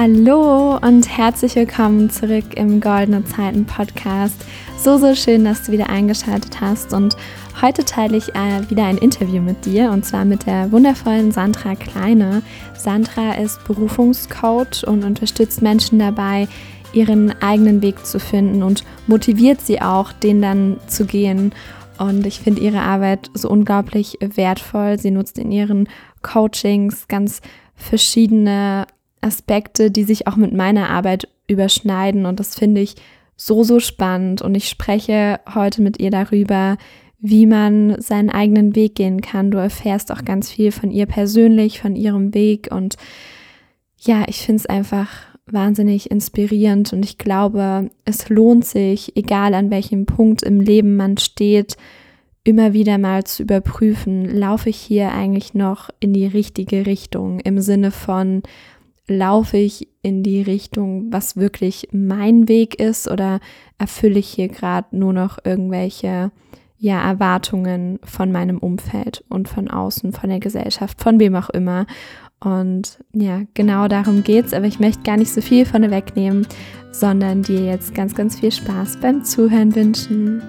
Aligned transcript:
Hallo 0.00 0.76
und 0.76 1.08
herzlich 1.08 1.56
willkommen 1.56 2.08
zurück 2.08 2.54
im 2.54 2.80
Goldene 2.80 3.24
Zeiten 3.24 3.64
Podcast. 3.64 4.44
So, 4.78 4.96
so 4.96 5.16
schön, 5.16 5.44
dass 5.44 5.64
du 5.64 5.72
wieder 5.72 5.90
eingeschaltet 5.90 6.60
hast 6.60 6.92
und 6.92 7.16
heute 7.60 7.84
teile 7.84 8.16
ich 8.16 8.28
äh, 8.28 8.70
wieder 8.70 8.84
ein 8.84 8.98
Interview 8.98 9.42
mit 9.42 9.64
dir 9.64 9.90
und 9.90 10.04
zwar 10.04 10.24
mit 10.24 10.46
der 10.46 10.70
wundervollen 10.70 11.32
Sandra 11.32 11.74
Kleine. 11.74 12.42
Sandra 12.76 13.32
ist 13.32 13.64
Berufungscoach 13.64 14.86
und 14.86 15.02
unterstützt 15.02 15.62
Menschen 15.62 15.98
dabei, 15.98 16.46
ihren 16.92 17.32
eigenen 17.42 17.82
Weg 17.82 18.06
zu 18.06 18.20
finden 18.20 18.62
und 18.62 18.84
motiviert 19.08 19.60
sie 19.60 19.82
auch, 19.82 20.12
den 20.12 20.40
dann 20.40 20.76
zu 20.86 21.06
gehen. 21.06 21.52
Und 21.98 22.24
ich 22.24 22.38
finde 22.38 22.60
ihre 22.60 22.82
Arbeit 22.82 23.32
so 23.34 23.50
unglaublich 23.50 24.16
wertvoll. 24.20 24.96
Sie 25.00 25.10
nutzt 25.10 25.40
in 25.40 25.50
ihren 25.50 25.88
Coachings 26.22 27.08
ganz 27.08 27.40
verschiedene 27.74 28.86
Aspekte, 29.20 29.90
die 29.90 30.04
sich 30.04 30.26
auch 30.26 30.36
mit 30.36 30.52
meiner 30.52 30.90
Arbeit 30.90 31.28
überschneiden. 31.46 32.26
Und 32.26 32.40
das 32.40 32.54
finde 32.54 32.80
ich 32.80 32.94
so, 33.36 33.62
so 33.62 33.80
spannend. 33.80 34.42
Und 34.42 34.54
ich 34.54 34.68
spreche 34.68 35.40
heute 35.54 35.82
mit 35.82 36.00
ihr 36.00 36.10
darüber, 36.10 36.76
wie 37.20 37.46
man 37.46 38.00
seinen 38.00 38.30
eigenen 38.30 38.76
Weg 38.76 38.94
gehen 38.94 39.20
kann. 39.20 39.50
Du 39.50 39.58
erfährst 39.58 40.12
auch 40.12 40.24
ganz 40.24 40.50
viel 40.50 40.70
von 40.70 40.90
ihr 40.90 41.06
persönlich, 41.06 41.80
von 41.80 41.96
ihrem 41.96 42.34
Weg. 42.34 42.68
Und 42.70 42.96
ja, 43.98 44.24
ich 44.28 44.42
finde 44.42 44.60
es 44.60 44.66
einfach 44.66 45.08
wahnsinnig 45.46 46.10
inspirierend. 46.10 46.92
Und 46.92 47.04
ich 47.04 47.18
glaube, 47.18 47.90
es 48.04 48.28
lohnt 48.28 48.64
sich, 48.64 49.16
egal 49.16 49.54
an 49.54 49.70
welchem 49.70 50.06
Punkt 50.06 50.42
im 50.42 50.60
Leben 50.60 50.96
man 50.96 51.16
steht, 51.16 51.76
immer 52.44 52.72
wieder 52.72 52.98
mal 52.98 53.24
zu 53.24 53.42
überprüfen, 53.42 54.24
laufe 54.24 54.70
ich 54.70 54.78
hier 54.78 55.12
eigentlich 55.12 55.54
noch 55.54 55.90
in 56.00 56.12
die 56.12 56.26
richtige 56.26 56.86
Richtung 56.86 57.40
im 57.40 57.60
Sinne 57.60 57.90
von, 57.90 58.42
laufe 59.08 59.56
ich 59.56 59.88
in 60.02 60.22
die 60.22 60.42
Richtung, 60.42 61.12
was 61.12 61.36
wirklich 61.36 61.88
mein 61.92 62.48
Weg 62.48 62.78
ist 62.78 63.10
oder 63.10 63.40
erfülle 63.78 64.18
ich 64.18 64.28
hier 64.28 64.48
gerade 64.48 64.96
nur 64.96 65.12
noch 65.12 65.38
irgendwelche 65.44 66.30
ja, 66.78 67.02
Erwartungen 67.02 67.98
von 68.04 68.30
meinem 68.30 68.58
Umfeld 68.58 69.24
und 69.28 69.48
von 69.48 69.68
außen, 69.68 70.12
von 70.12 70.30
der 70.30 70.38
Gesellschaft, 70.38 71.00
von 71.00 71.18
wem 71.18 71.34
auch 71.34 71.50
immer. 71.50 71.86
Und 72.40 73.00
ja, 73.12 73.42
genau 73.54 73.88
darum 73.88 74.22
geht's, 74.22 74.52
aber 74.52 74.66
ich 74.66 74.78
möchte 74.78 75.02
gar 75.02 75.16
nicht 75.16 75.32
so 75.32 75.40
viel 75.40 75.66
von 75.66 75.90
wegnehmen, 75.90 76.46
sondern 76.92 77.42
dir 77.42 77.64
jetzt 77.64 77.94
ganz, 77.94 78.14
ganz 78.14 78.38
viel 78.38 78.52
Spaß 78.52 78.98
beim 79.00 79.24
Zuhören 79.24 79.74
wünschen. 79.74 80.42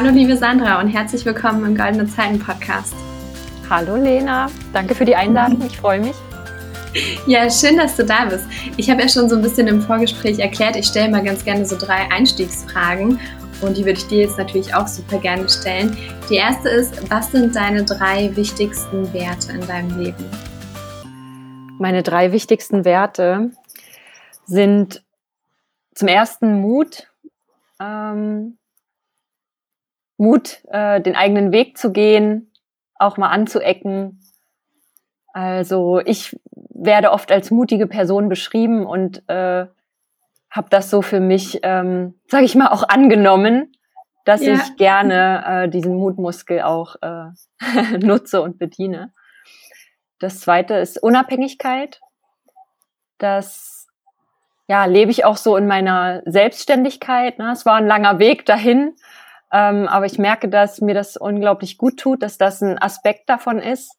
Hallo 0.00 0.10
liebe 0.10 0.36
Sandra 0.36 0.80
und 0.80 0.86
herzlich 0.86 1.24
willkommen 1.24 1.64
im 1.64 1.76
Goldene 1.76 2.06
Zeiten 2.06 2.38
Podcast. 2.38 2.94
Hallo 3.68 3.96
Lena, 3.96 4.48
danke 4.72 4.94
für 4.94 5.04
die 5.04 5.16
Einladung, 5.16 5.60
ich 5.66 5.76
freue 5.76 5.98
mich. 5.98 6.14
Ja, 7.26 7.50
schön, 7.50 7.76
dass 7.78 7.96
du 7.96 8.04
da 8.04 8.26
bist. 8.26 8.44
Ich 8.76 8.88
habe 8.88 9.02
ja 9.02 9.08
schon 9.08 9.28
so 9.28 9.34
ein 9.34 9.42
bisschen 9.42 9.66
im 9.66 9.82
Vorgespräch 9.82 10.38
erklärt, 10.38 10.76
ich 10.76 10.86
stelle 10.86 11.10
mal 11.10 11.24
ganz 11.24 11.44
gerne 11.44 11.66
so 11.66 11.76
drei 11.76 12.08
Einstiegsfragen 12.12 13.18
und 13.60 13.76
die 13.76 13.80
würde 13.80 13.98
ich 13.98 14.06
dir 14.06 14.20
jetzt 14.20 14.38
natürlich 14.38 14.72
auch 14.72 14.86
super 14.86 15.18
gerne 15.18 15.48
stellen. 15.48 15.96
Die 16.30 16.36
erste 16.36 16.68
ist, 16.68 17.10
was 17.10 17.32
sind 17.32 17.56
deine 17.56 17.82
drei 17.82 18.30
wichtigsten 18.36 19.12
Werte 19.12 19.50
in 19.50 19.66
deinem 19.66 19.98
Leben? 19.98 20.24
Meine 21.80 22.04
drei 22.04 22.30
wichtigsten 22.30 22.84
Werte 22.84 23.50
sind 24.46 25.02
zum 25.92 26.06
ersten 26.06 26.60
Mut, 26.60 27.08
ähm, 27.80 28.57
Mut, 30.18 30.60
äh, 30.68 31.00
den 31.00 31.16
eigenen 31.16 31.52
Weg 31.52 31.78
zu 31.78 31.92
gehen, 31.92 32.52
auch 32.98 33.16
mal 33.16 33.30
anzuecken. 33.30 34.20
Also 35.32 36.00
ich 36.04 36.38
werde 36.52 37.12
oft 37.12 37.32
als 37.32 37.50
mutige 37.50 37.86
Person 37.86 38.28
beschrieben 38.28 38.84
und 38.84 39.22
äh, 39.28 39.66
habe 40.50 40.68
das 40.70 40.90
so 40.90 41.02
für 41.02 41.20
mich, 41.20 41.60
ähm, 41.62 42.14
sage 42.26 42.44
ich 42.44 42.54
mal, 42.54 42.68
auch 42.68 42.88
angenommen, 42.88 43.72
dass 44.24 44.44
ja. 44.44 44.54
ich 44.54 44.76
gerne 44.76 45.44
äh, 45.46 45.68
diesen 45.68 45.96
Mutmuskel 45.96 46.62
auch 46.62 46.96
äh, 47.00 47.98
nutze 47.98 48.42
und 48.42 48.58
bediene. 48.58 49.12
Das 50.18 50.40
zweite 50.40 50.74
ist 50.74 51.02
Unabhängigkeit. 51.02 52.00
Das 53.18 53.86
ja, 54.66 54.84
lebe 54.84 55.10
ich 55.10 55.24
auch 55.24 55.36
so 55.36 55.56
in 55.56 55.66
meiner 55.66 56.22
Selbstständigkeit. 56.26 57.38
Ne? 57.38 57.52
Es 57.52 57.64
war 57.64 57.76
ein 57.76 57.86
langer 57.86 58.18
Weg 58.18 58.44
dahin, 58.44 58.94
ähm, 59.52 59.88
aber 59.88 60.06
ich 60.06 60.18
merke, 60.18 60.48
dass 60.48 60.80
mir 60.80 60.94
das 60.94 61.16
unglaublich 61.16 61.78
gut 61.78 61.98
tut, 61.98 62.22
dass 62.22 62.38
das 62.38 62.60
ein 62.60 62.80
Aspekt 62.80 63.28
davon 63.28 63.58
ist, 63.58 63.92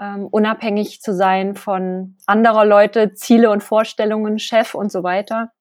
ähm, 0.00 0.26
unabhängig 0.26 1.00
zu 1.00 1.14
sein 1.14 1.54
von 1.54 2.16
anderer 2.26 2.64
Leute, 2.64 3.14
Ziele 3.14 3.50
und 3.50 3.62
Vorstellungen, 3.62 4.38
Chef 4.38 4.74
und 4.74 4.92
so 4.92 5.02
weiter. 5.02 5.52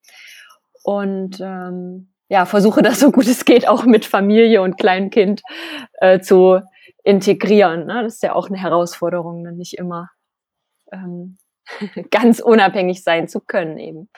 Und 0.84 1.40
ähm, 1.42 2.14
ja, 2.30 2.46
versuche 2.46 2.82
das 2.82 3.00
so 3.00 3.12
gut 3.12 3.28
es 3.28 3.46
geht 3.46 3.68
auch 3.68 3.86
mit 3.86 4.06
Familie 4.06 4.62
und 4.62 4.78
Kleinkind 4.78 5.42
äh, 5.94 6.20
zu 6.20 6.62
integrieren. 7.04 7.86
Ne? 7.86 8.04
Das 8.04 8.16
ist 8.16 8.24
ja 8.24 8.34
auch 8.36 8.50
eine 8.50 8.58
Herausforderung, 8.58 9.42
ne? 9.42 9.54
nicht 9.54 9.78
immer 9.78 10.10
ähm, 10.92 11.38
ganz 12.12 12.40
unabhängig 12.40 13.04
sein 13.04 13.30
zu 13.30 13.40
können 13.40 13.78
eben. 13.78 14.10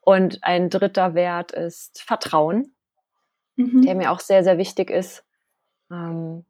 Und 0.00 0.38
ein 0.42 0.70
dritter 0.70 1.14
Wert 1.14 1.52
ist 1.52 2.02
Vertrauen 2.02 2.74
mhm. 3.58 3.82
der 3.82 3.94
mir 3.94 4.12
auch 4.12 4.20
sehr, 4.20 4.44
sehr 4.44 4.56
wichtig 4.56 4.90
ist. 4.90 5.24
Ähm, 5.90 6.44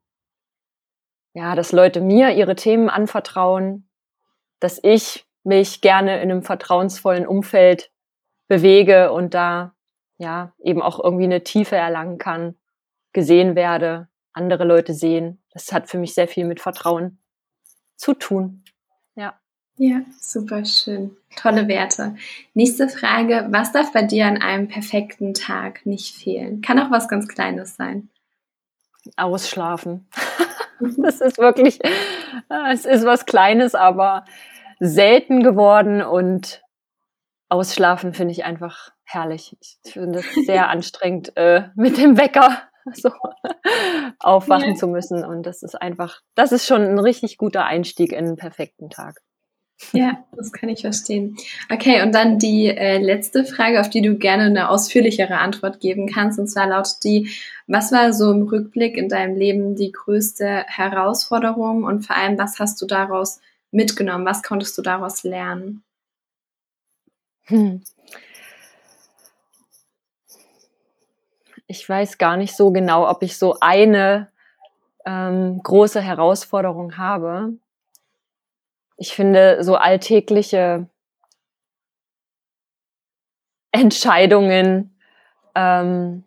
ja, 1.34 1.54
dass 1.54 1.72
Leute 1.72 2.00
mir 2.00 2.34
ihre 2.34 2.54
Themen 2.54 2.88
anvertrauen, 2.88 3.88
dass 4.60 4.80
ich 4.82 5.26
mich 5.44 5.80
gerne 5.80 6.20
in 6.20 6.30
einem 6.30 6.42
vertrauensvollen 6.42 7.26
Umfeld 7.26 7.90
bewege 8.48 9.12
und 9.12 9.34
da 9.34 9.74
ja 10.18 10.52
eben 10.58 10.82
auch 10.82 11.02
irgendwie 11.02 11.24
eine 11.24 11.44
Tiefe 11.44 11.76
erlangen 11.76 12.18
kann, 12.18 12.56
gesehen 13.12 13.54
werde, 13.54 14.08
andere 14.32 14.64
Leute 14.64 14.94
sehen. 14.94 15.42
Das 15.52 15.72
hat 15.72 15.88
für 15.88 15.98
mich 15.98 16.14
sehr 16.14 16.28
viel 16.28 16.44
mit 16.44 16.60
Vertrauen 16.60 17.22
zu 17.96 18.14
tun. 18.14 18.64
Ja. 19.78 20.00
Super 20.20 20.64
schön. 20.64 21.16
Tolle 21.36 21.68
Werte. 21.68 22.16
Nächste 22.52 22.88
Frage. 22.88 23.46
Was 23.50 23.72
darf 23.72 23.92
bei 23.92 24.02
dir 24.02 24.26
an 24.26 24.42
einem 24.42 24.68
perfekten 24.68 25.34
Tag 25.34 25.86
nicht 25.86 26.16
fehlen? 26.16 26.62
Kann 26.62 26.80
auch 26.80 26.90
was 26.90 27.08
ganz 27.08 27.28
Kleines 27.28 27.76
sein. 27.76 28.08
Ausschlafen. 29.16 30.08
das 30.98 31.20
ist 31.20 31.38
wirklich, 31.38 31.78
es 32.72 32.84
ist 32.84 33.06
was 33.06 33.24
Kleines, 33.24 33.74
aber 33.74 34.24
selten 34.80 35.42
geworden 35.44 36.02
und 36.02 36.62
Ausschlafen 37.48 38.14
finde 38.14 38.32
ich 38.32 38.44
einfach 38.44 38.90
herrlich. 39.04 39.56
Ich 39.60 39.92
finde 39.92 40.18
es 40.18 40.46
sehr 40.46 40.68
anstrengend, 40.70 41.36
äh, 41.36 41.68
mit 41.76 41.96
dem 41.98 42.18
Wecker 42.18 42.62
so 42.92 43.10
aufwachen 44.18 44.70
ja. 44.70 44.74
zu 44.74 44.88
müssen. 44.88 45.24
Und 45.24 45.44
das 45.44 45.62
ist 45.62 45.80
einfach, 45.80 46.20
das 46.34 46.52
ist 46.52 46.66
schon 46.66 46.82
ein 46.82 46.98
richtig 46.98 47.38
guter 47.38 47.64
Einstieg 47.64 48.12
in 48.12 48.26
einen 48.26 48.36
perfekten 48.36 48.90
Tag. 48.90 49.22
Ja, 49.92 50.24
das 50.36 50.52
kann 50.52 50.68
ich 50.68 50.80
verstehen. 50.80 51.36
Okay, 51.72 52.02
und 52.02 52.12
dann 52.12 52.38
die 52.38 52.66
äh, 52.66 52.98
letzte 52.98 53.44
Frage, 53.44 53.80
auf 53.80 53.88
die 53.88 54.02
du 54.02 54.16
gerne 54.16 54.44
eine 54.44 54.70
ausführlichere 54.70 55.38
Antwort 55.38 55.80
geben 55.80 56.08
kannst. 56.12 56.38
Und 56.38 56.48
zwar 56.48 56.66
lautet 56.66 57.04
die, 57.04 57.30
was 57.66 57.92
war 57.92 58.12
so 58.12 58.32
im 58.32 58.42
Rückblick 58.42 58.96
in 58.96 59.08
deinem 59.08 59.36
Leben 59.36 59.76
die 59.76 59.92
größte 59.92 60.64
Herausforderung 60.66 61.84
und 61.84 62.06
vor 62.06 62.16
allem, 62.16 62.36
was 62.38 62.58
hast 62.58 62.82
du 62.82 62.86
daraus 62.86 63.40
mitgenommen? 63.70 64.26
Was 64.26 64.42
konntest 64.42 64.76
du 64.76 64.82
daraus 64.82 65.22
lernen? 65.22 65.84
Hm. 67.44 67.82
Ich 71.66 71.88
weiß 71.88 72.18
gar 72.18 72.36
nicht 72.36 72.56
so 72.56 72.72
genau, 72.72 73.08
ob 73.08 73.22
ich 73.22 73.38
so 73.38 73.56
eine 73.60 74.28
ähm, 75.06 75.60
große 75.62 76.00
Herausforderung 76.00 76.96
habe 76.98 77.58
ich 78.98 79.14
finde, 79.14 79.62
so 79.62 79.76
alltägliche 79.76 80.88
Entscheidungen 83.70 84.98
ähm, 85.54 86.24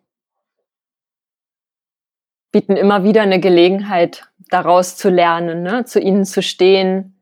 bieten 2.50 2.76
immer 2.76 3.04
wieder 3.04 3.22
eine 3.22 3.40
Gelegenheit, 3.40 4.28
daraus 4.48 4.96
zu 4.96 5.08
lernen, 5.08 5.62
ne? 5.62 5.84
zu 5.84 6.00
ihnen 6.00 6.24
zu 6.24 6.42
stehen, 6.42 7.18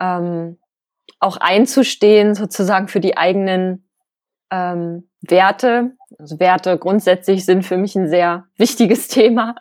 ähm, 0.00 0.58
auch 1.20 1.36
einzustehen, 1.38 2.34
sozusagen 2.34 2.88
für 2.88 3.00
die 3.00 3.16
eigenen 3.16 3.88
ähm, 4.50 5.08
Werte. 5.20 5.96
Also 6.18 6.38
Werte 6.40 6.78
grundsätzlich 6.78 7.44
sind 7.44 7.64
für 7.64 7.76
mich 7.76 7.96
ein 7.96 8.08
sehr 8.08 8.46
wichtiges 8.56 9.08
Thema 9.08 9.54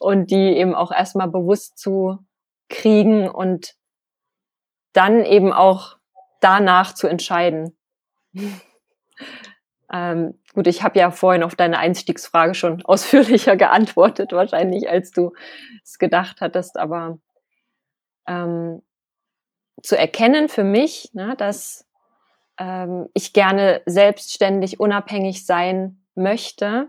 und 0.00 0.30
die 0.30 0.56
eben 0.56 0.74
auch 0.74 0.92
erstmal 0.92 1.28
bewusst 1.28 1.78
zu 1.78 2.18
kriegen 2.68 3.28
und 3.28 3.74
dann 4.92 5.24
eben 5.24 5.52
auch 5.52 5.96
danach 6.40 6.94
zu 6.94 7.06
entscheiden. 7.06 7.76
Ähm, 9.92 10.38
gut, 10.54 10.68
ich 10.68 10.82
habe 10.82 10.98
ja 10.98 11.10
vorhin 11.10 11.42
auf 11.42 11.56
deine 11.56 11.78
Einstiegsfrage 11.78 12.54
schon 12.54 12.80
ausführlicher 12.84 13.56
geantwortet, 13.56 14.32
wahrscheinlich, 14.32 14.88
als 14.88 15.10
du 15.10 15.32
es 15.82 15.98
gedacht 15.98 16.40
hattest, 16.40 16.78
aber 16.78 17.18
ähm, 18.28 18.82
zu 19.82 19.98
erkennen 19.98 20.48
für 20.48 20.62
mich, 20.62 21.10
ne, 21.12 21.34
dass 21.36 21.88
ähm, 22.58 23.08
ich 23.14 23.32
gerne 23.32 23.82
selbstständig, 23.86 24.78
unabhängig 24.78 25.44
sein 25.44 26.04
möchte 26.14 26.88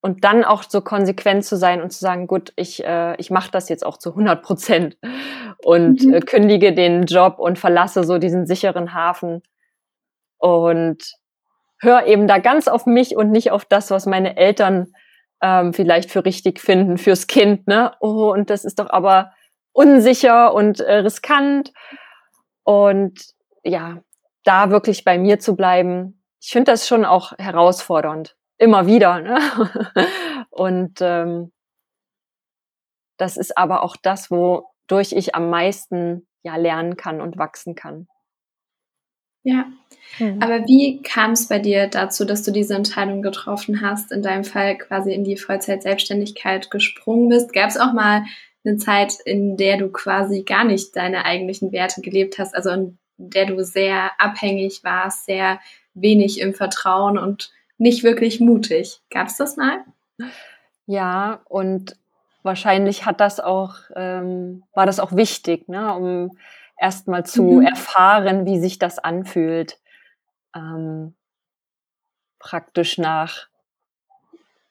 und 0.00 0.24
dann 0.24 0.44
auch 0.44 0.62
so 0.62 0.80
konsequent 0.80 1.44
zu 1.44 1.56
sein 1.56 1.82
und 1.82 1.90
zu 1.90 1.98
sagen, 1.98 2.28
gut, 2.28 2.52
ich, 2.56 2.84
äh, 2.84 3.16
ich 3.16 3.30
mache 3.30 3.50
das 3.50 3.68
jetzt 3.68 3.84
auch 3.84 3.98
zu 3.98 4.10
100 4.10 4.42
Prozent 4.42 4.96
und 5.64 6.04
mhm. 6.04 6.14
äh, 6.14 6.20
kündige 6.20 6.72
den 6.72 7.04
Job 7.04 7.38
und 7.38 7.58
verlasse 7.58 8.04
so 8.04 8.18
diesen 8.18 8.46
sicheren 8.46 8.94
Hafen 8.94 9.42
und 10.38 10.98
höre 11.80 12.06
eben 12.06 12.26
da 12.26 12.38
ganz 12.38 12.68
auf 12.68 12.86
mich 12.86 13.16
und 13.16 13.30
nicht 13.30 13.50
auf 13.50 13.64
das, 13.64 13.90
was 13.90 14.06
meine 14.06 14.36
Eltern 14.36 14.92
ähm, 15.42 15.72
vielleicht 15.72 16.10
für 16.10 16.24
richtig 16.24 16.60
finden 16.60 16.98
fürs 16.98 17.26
Kind. 17.26 17.66
Ne? 17.66 17.92
Oh, 18.00 18.32
und 18.32 18.50
das 18.50 18.64
ist 18.64 18.78
doch 18.78 18.90
aber 18.90 19.32
unsicher 19.72 20.54
und 20.54 20.80
äh, 20.80 20.96
riskant. 20.96 21.72
Und 22.64 23.20
ja, 23.62 23.98
da 24.44 24.70
wirklich 24.70 25.04
bei 25.04 25.18
mir 25.18 25.38
zu 25.38 25.54
bleiben, 25.54 26.22
ich 26.40 26.50
finde 26.50 26.72
das 26.72 26.88
schon 26.88 27.04
auch 27.04 27.32
herausfordernd. 27.38 28.36
Immer 28.58 28.86
wieder. 28.86 29.20
Ne? 29.20 29.38
und 30.50 30.98
ähm, 31.00 31.52
das 33.18 33.36
ist 33.36 33.56
aber 33.56 33.82
auch 33.82 33.96
das, 33.96 34.30
wodurch 34.88 35.12
ich 35.12 35.34
am 35.34 35.50
meisten 35.50 36.26
ja 36.42 36.56
lernen 36.56 36.96
kann 36.96 37.20
und 37.20 37.38
wachsen 37.38 37.74
kann. 37.74 38.06
Ja, 39.42 39.66
mhm. 40.18 40.42
aber 40.42 40.66
wie 40.66 41.02
kam 41.02 41.32
es 41.32 41.46
bei 41.46 41.60
dir 41.60 41.86
dazu, 41.86 42.24
dass 42.24 42.42
du 42.42 42.50
diese 42.50 42.74
Entscheidung 42.74 43.22
getroffen 43.22 43.80
hast, 43.80 44.10
in 44.10 44.22
deinem 44.22 44.42
Fall 44.42 44.76
quasi 44.76 45.12
in 45.12 45.22
die 45.22 45.36
Vollzeit-Selbstständigkeit 45.36 46.70
gesprungen 46.70 47.28
bist? 47.28 47.52
Gab 47.52 47.68
es 47.68 47.76
auch 47.76 47.92
mal 47.92 48.24
eine 48.64 48.76
Zeit, 48.76 49.14
in 49.24 49.56
der 49.56 49.76
du 49.76 49.88
quasi 49.90 50.42
gar 50.42 50.64
nicht 50.64 50.96
deine 50.96 51.24
eigentlichen 51.24 51.70
Werte 51.70 52.00
gelebt 52.00 52.38
hast, 52.38 52.56
also 52.56 52.70
in 52.70 52.98
der 53.18 53.46
du 53.46 53.64
sehr 53.64 54.10
abhängig 54.20 54.82
warst, 54.82 55.26
sehr 55.26 55.60
wenig 55.94 56.40
im 56.40 56.52
Vertrauen 56.52 57.16
und 57.16 57.52
nicht 57.78 58.02
wirklich 58.02 58.40
mutig. 58.40 59.00
Gab 59.10 59.28
es 59.28 59.36
das 59.36 59.56
mal? 59.56 59.84
Ja, 60.86 61.40
und 61.48 61.96
wahrscheinlich 62.46 63.04
hat 63.04 63.20
das 63.20 63.40
auch, 63.40 63.74
ähm, 63.94 64.62
war 64.72 64.86
das 64.86 65.00
auch 65.00 65.12
wichtig, 65.12 65.68
ne, 65.68 65.94
um 65.94 66.38
erstmal 66.80 67.26
zu 67.26 67.42
mhm. 67.42 67.66
erfahren, 67.66 68.46
wie 68.46 68.58
sich 68.58 68.78
das 68.78 68.98
anfühlt, 68.98 69.78
ähm, 70.54 71.14
praktisch 72.38 72.96
nach 72.96 73.48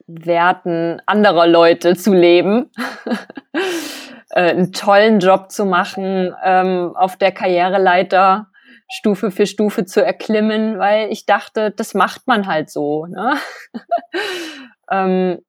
Werten 0.08 1.02
anderer 1.06 1.48
Leute 1.48 1.96
zu 1.96 2.14
leben, 2.14 2.72
äh, 4.30 4.50
einen 4.50 4.72
tollen 4.72 5.20
Job 5.20 5.52
zu 5.52 5.66
machen, 5.66 6.34
ähm, 6.44 6.96
auf 6.96 7.18
der 7.18 7.32
Karriereleiter 7.32 8.48
Stufe 8.88 9.32
für 9.32 9.48
Stufe 9.48 9.86
zu 9.86 10.06
erklimmen, 10.06 10.78
weil 10.78 11.12
ich 11.12 11.26
dachte, 11.26 11.72
das 11.72 11.96
macht 11.96 12.28
man 12.28 12.46
halt 12.46 12.70
so. 12.70 13.08
Ne? 13.08 13.34
ähm, 14.92 15.42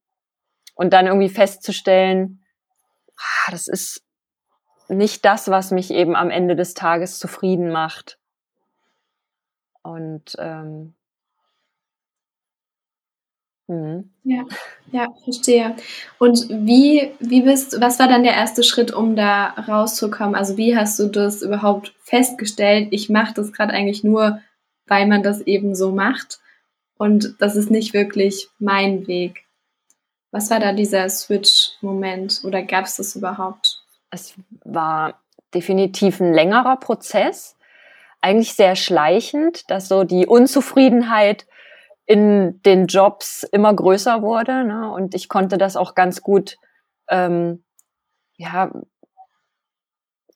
und 0.76 0.92
dann 0.92 1.06
irgendwie 1.06 1.30
festzustellen, 1.30 2.40
ah, 3.16 3.50
das 3.50 3.66
ist 3.66 4.04
nicht 4.88 5.24
das, 5.24 5.50
was 5.50 5.72
mich 5.72 5.90
eben 5.90 6.14
am 6.14 6.30
Ende 6.30 6.54
des 6.54 6.74
Tages 6.74 7.18
zufrieden 7.18 7.70
macht. 7.70 8.18
Und 9.82 10.36
ähm, 10.38 10.94
mhm. 13.66 14.10
ja, 14.22 14.44
ja, 14.92 15.08
verstehe. 15.24 15.74
Und 16.18 16.48
wie, 16.48 17.12
wie 17.20 17.42
bist, 17.42 17.80
was 17.80 17.98
war 17.98 18.06
dann 18.06 18.22
der 18.22 18.34
erste 18.34 18.62
Schritt, 18.62 18.92
um 18.92 19.16
da 19.16 19.48
rauszukommen? 19.50 20.34
Also 20.34 20.56
wie 20.56 20.76
hast 20.76 20.98
du 20.98 21.08
das 21.08 21.42
überhaupt 21.42 21.94
festgestellt? 22.00 22.88
Ich 22.90 23.08
mache 23.08 23.34
das 23.34 23.52
gerade 23.52 23.72
eigentlich 23.72 24.04
nur, 24.04 24.40
weil 24.86 25.06
man 25.06 25.22
das 25.22 25.40
eben 25.40 25.74
so 25.74 25.90
macht. 25.90 26.38
Und 26.98 27.34
das 27.40 27.56
ist 27.56 27.70
nicht 27.70 27.94
wirklich 27.94 28.48
mein 28.58 29.06
Weg. 29.06 29.45
Was 30.36 30.50
war 30.50 30.60
da 30.60 30.72
dieser 30.72 31.08
Switch-Moment 31.08 32.42
oder 32.44 32.62
gab 32.62 32.84
es 32.84 32.96
das 32.96 33.16
überhaupt? 33.16 33.86
es 34.10 34.34
war 34.64 35.20
definitiv 35.54 36.20
ein 36.20 36.32
längerer 36.32 36.76
Prozess, 36.76 37.56
eigentlich 38.20 38.54
sehr 38.54 38.76
schleichend, 38.76 39.70
dass 39.70 39.88
so 39.88 40.04
die 40.04 40.26
Unzufriedenheit 40.26 41.46
in 42.06 42.60
den 42.62 42.86
Jobs 42.86 43.42
immer 43.44 43.72
größer 43.74 44.22
wurde. 44.22 44.64
Ne? 44.64 44.90
Und 44.90 45.14
ich 45.14 45.28
konnte 45.28 45.58
das 45.58 45.76
auch 45.76 45.94
ganz 45.94 46.22
gut, 46.22 46.56
ähm, 47.08 47.64
ja, 48.36 48.70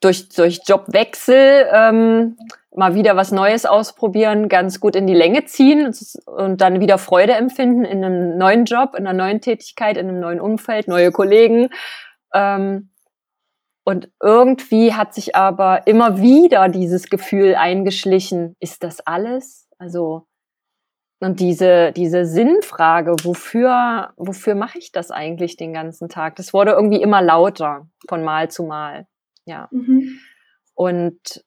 durch, 0.01 0.29
durch 0.31 0.61
Jobwechsel 0.67 1.69
ähm, 1.73 2.39
mal 2.75 2.95
wieder 2.95 3.17
was 3.17 3.33
Neues 3.33 3.67
ausprobieren, 3.67 4.49
ganz 4.49 4.81
gut 4.81 4.95
in 4.95 5.07
die 5.07 5.15
Länge 5.15 5.45
ziehen 5.45 5.93
und 6.27 6.61
dann 6.61 6.81
wieder 6.81 6.99
Freude 6.99 7.33
empfinden 7.33 7.85
in 7.85 8.05
einem 8.05 8.39
neuen 8.39 8.65
Job, 8.65 8.95
in 8.97 9.07
einer 9.07 9.17
neuen 9.17 9.41
Tätigkeit, 9.41 9.97
in 9.97 10.09
einem 10.09 10.21
neuen 10.21 10.41
Umfeld, 10.41 10.87
neue 10.87 11.11
Kollegen. 11.11 11.71
Ähm, 12.33 12.91
und 13.85 14.11
irgendwie 14.23 14.95
hat 14.95 15.15
sich 15.15 15.35
aber 15.35 15.87
immer 15.87 16.21
wieder 16.21 16.69
dieses 16.69 17.09
Gefühl 17.09 17.57
eingeschlichen, 17.57 18.55
ist 18.61 18.85
das 18.85 19.01
alles? 19.01 19.69
Also, 19.79 20.27
und 21.19 21.41
diese, 21.41 21.93
diese 21.93 22.25
Sinnfrage, 22.25 23.17
wofür, 23.25 24.13
wofür 24.17 24.55
mache 24.55 24.79
ich 24.79 24.93
das 24.93 25.11
eigentlich 25.11 25.57
den 25.57 25.73
ganzen 25.73 26.09
Tag? 26.09 26.37
Das 26.37 26.53
wurde 26.53 26.73
irgendwie 26.73 27.03
immer 27.03 27.21
lauter 27.21 27.89
von 28.09 28.23
Mal 28.23 28.51
zu 28.51 28.63
Mal. 28.63 29.07
Ja. 29.45 29.69
Mhm. 29.73 30.19
Und 30.75 31.45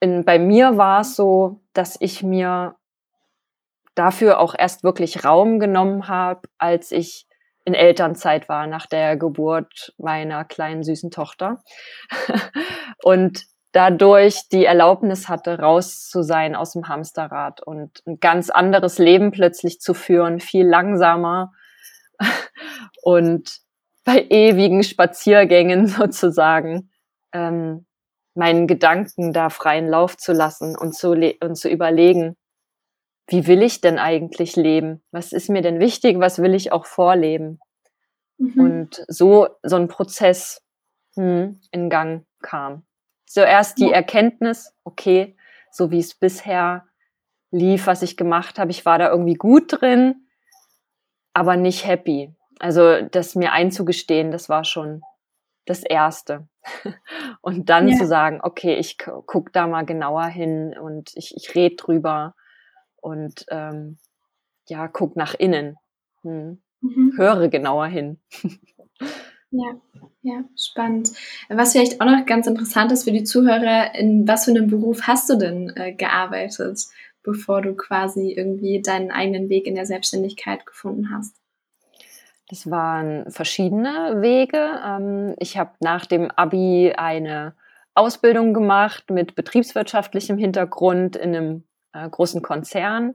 in, 0.00 0.24
bei 0.24 0.38
mir 0.38 0.76
war 0.76 1.02
es 1.02 1.16
so, 1.16 1.60
dass 1.72 1.96
ich 2.00 2.22
mir 2.22 2.76
dafür 3.94 4.40
auch 4.40 4.54
erst 4.58 4.82
wirklich 4.82 5.24
Raum 5.24 5.58
genommen 5.60 6.08
habe, 6.08 6.48
als 6.58 6.90
ich 6.90 7.26
in 7.64 7.74
Elternzeit 7.74 8.48
war 8.48 8.66
nach 8.66 8.86
der 8.86 9.16
Geburt 9.16 9.92
meiner 9.98 10.44
kleinen 10.44 10.82
süßen 10.82 11.10
Tochter. 11.10 11.62
Und 13.02 13.44
dadurch 13.72 14.48
die 14.50 14.64
Erlaubnis 14.64 15.28
hatte, 15.28 15.58
raus 15.58 16.08
zu 16.08 16.22
sein 16.22 16.56
aus 16.56 16.72
dem 16.72 16.88
Hamsterrad 16.88 17.62
und 17.62 18.02
ein 18.06 18.18
ganz 18.18 18.50
anderes 18.50 18.98
Leben 18.98 19.30
plötzlich 19.30 19.80
zu 19.80 19.94
führen, 19.94 20.40
viel 20.40 20.66
langsamer 20.66 21.52
und 23.02 23.60
bei 24.04 24.26
ewigen 24.28 24.82
Spaziergängen 24.82 25.86
sozusagen. 25.86 26.90
Ähm, 27.32 27.86
meinen 28.34 28.66
Gedanken 28.66 29.32
da 29.32 29.50
freien 29.50 29.88
Lauf 29.88 30.16
zu 30.16 30.32
lassen 30.32 30.76
und 30.76 30.94
zu, 30.94 31.10
und 31.12 31.56
zu 31.56 31.68
überlegen, 31.68 32.36
wie 33.26 33.46
will 33.46 33.62
ich 33.62 33.80
denn 33.80 33.98
eigentlich 33.98 34.56
leben? 34.56 35.02
Was 35.12 35.32
ist 35.32 35.48
mir 35.48 35.62
denn 35.62 35.78
wichtig? 35.78 36.18
Was 36.18 36.40
will 36.40 36.54
ich 36.54 36.72
auch 36.72 36.86
vorleben? 36.86 37.60
Mhm. 38.38 38.60
Und 38.60 39.04
so, 39.08 39.48
so 39.62 39.76
ein 39.76 39.88
Prozess 39.88 40.62
hm, 41.14 41.60
in 41.70 41.90
Gang 41.90 42.26
kam. 42.42 42.84
Zuerst 43.26 43.78
die. 43.78 43.92
Erkenntnis, 43.92 44.74
okay, 44.82 45.36
so 45.70 45.90
wie 45.90 46.00
es 46.00 46.14
bisher 46.14 46.86
lief, 47.52 47.86
was 47.86 48.02
ich 48.02 48.16
gemacht 48.16 48.58
habe, 48.58 48.70
ich 48.70 48.84
war 48.84 48.98
da 48.98 49.10
irgendwie 49.10 49.34
gut 49.34 49.80
drin, 49.80 50.26
aber 51.32 51.56
nicht 51.56 51.86
happy. 51.86 52.34
Also 52.58 53.02
das 53.02 53.36
mir 53.36 53.52
einzugestehen, 53.52 54.30
das 54.30 54.48
war 54.48 54.64
schon 54.64 55.02
das 55.66 55.82
Erste. 55.82 56.48
Und 57.40 57.68
dann 57.68 57.88
ja. 57.88 57.96
zu 57.96 58.06
sagen, 58.06 58.40
okay, 58.42 58.76
ich 58.76 58.98
guck 58.98 59.52
da 59.52 59.66
mal 59.66 59.84
genauer 59.84 60.26
hin 60.26 60.76
und 60.78 61.10
ich, 61.14 61.34
ich 61.34 61.54
rede 61.54 61.76
drüber 61.76 62.34
und 62.96 63.46
ähm, 63.48 63.98
ja, 64.68 64.88
guck 64.88 65.16
nach 65.16 65.34
innen. 65.34 65.76
Hm. 66.22 66.60
Mhm. 66.82 67.14
Höre 67.16 67.48
genauer 67.48 67.86
hin. 67.86 68.20
Ja, 69.52 69.80
ja, 70.22 70.44
spannend. 70.56 71.10
Was 71.48 71.72
vielleicht 71.72 72.00
auch 72.00 72.06
noch 72.06 72.24
ganz 72.24 72.46
interessant 72.46 72.92
ist 72.92 73.04
für 73.04 73.10
die 73.10 73.24
Zuhörer, 73.24 73.94
in 73.96 74.28
was 74.28 74.44
für 74.44 74.52
einem 74.52 74.68
Beruf 74.68 75.02
hast 75.02 75.28
du 75.28 75.36
denn 75.36 75.72
äh, 75.74 75.92
gearbeitet, 75.92 76.86
bevor 77.24 77.60
du 77.60 77.74
quasi 77.74 78.32
irgendwie 78.32 78.80
deinen 78.80 79.10
eigenen 79.10 79.48
Weg 79.48 79.66
in 79.66 79.74
der 79.74 79.86
Selbstständigkeit 79.86 80.66
gefunden 80.66 81.10
hast? 81.10 81.39
Das 82.50 82.68
waren 82.68 83.30
verschiedene 83.30 84.22
Wege. 84.22 84.80
Ähm, 84.84 85.36
ich 85.38 85.56
habe 85.56 85.70
nach 85.78 86.04
dem 86.04 86.32
ABI 86.34 86.94
eine 86.96 87.54
Ausbildung 87.94 88.54
gemacht 88.54 89.08
mit 89.08 89.36
betriebswirtschaftlichem 89.36 90.36
Hintergrund 90.36 91.14
in 91.14 91.36
einem 91.36 91.64
äh, 91.92 92.08
großen 92.08 92.42
Konzern, 92.42 93.14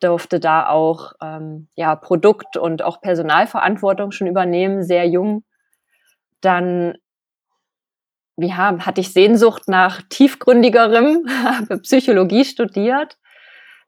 durfte 0.00 0.40
da 0.40 0.68
auch 0.68 1.12
ähm, 1.22 1.68
ja, 1.76 1.94
Produkt- 1.94 2.56
und 2.56 2.82
auch 2.82 3.00
Personalverantwortung 3.00 4.10
schon 4.10 4.26
übernehmen, 4.26 4.82
sehr 4.82 5.06
jung. 5.06 5.44
Dann 6.40 6.98
ja, 8.38 8.84
hatte 8.84 9.00
ich 9.00 9.12
Sehnsucht 9.12 9.68
nach 9.68 10.02
tiefgründigerem, 10.10 11.28
habe 11.44 11.78
Psychologie 11.78 12.44
studiert, 12.44 13.18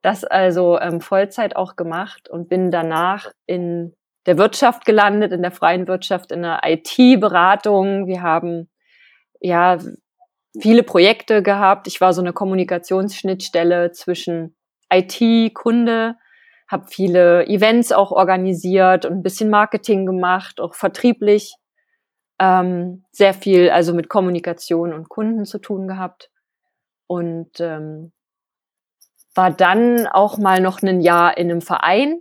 das 0.03 0.23
also 0.23 0.79
ähm, 0.79 1.01
Vollzeit 1.01 1.57
auch 1.57 1.75
gemacht 1.75 2.29
und 2.29 2.49
bin 2.49 2.71
danach 2.71 3.33
in 3.47 3.97
der 4.27 4.39
Wirtschaft 4.39 4.85
gelandet, 4.85 5.33
in 5.33 5.43
der 5.43 5.51
freien 5.51 5.89
Wirtschaft, 5.89 6.33
in 6.33 6.43
der 6.43 6.61
IT-Beratung. 6.65 8.07
Wir 8.07 8.23
haben 8.23 8.69
ja 9.41 9.79
viele 10.59 10.83
Projekte 10.83 11.43
gehabt. 11.43 11.87
Ich 11.87 12.01
war 12.01 12.13
so 12.13 12.21
eine 12.21 12.33
Kommunikationsschnittstelle 12.33 13.93
zwischen 13.93 14.57
IT, 14.93 15.55
Kunde, 15.55 16.17
habe 16.69 16.87
viele 16.89 17.47
Events 17.47 17.93
auch 17.93 18.13
organisiert 18.13 19.05
und 19.05 19.13
ein 19.13 19.23
bisschen 19.23 19.51
Marketing 19.51 20.07
gemacht, 20.07 20.61
auch 20.61 20.75
vertrieblich. 20.75 21.55
Ähm, 22.39 23.05
sehr 23.13 23.35
viel 23.35 23.71
also 23.71 23.93
mit 23.93 24.09
Kommunikation 24.09 24.93
und 24.93 25.09
Kunden 25.09 25.45
zu 25.45 25.59
tun 25.59 25.89
gehabt. 25.89 26.31
Und 27.07 27.61
ähm, 27.61 28.13
war 29.35 29.51
dann 29.51 30.07
auch 30.07 30.39
mal 30.39 30.61
noch 30.61 30.83
ein 30.83 31.01
Jahr 31.01 31.37
in 31.37 31.51
einem 31.51 31.61
Verein, 31.61 32.21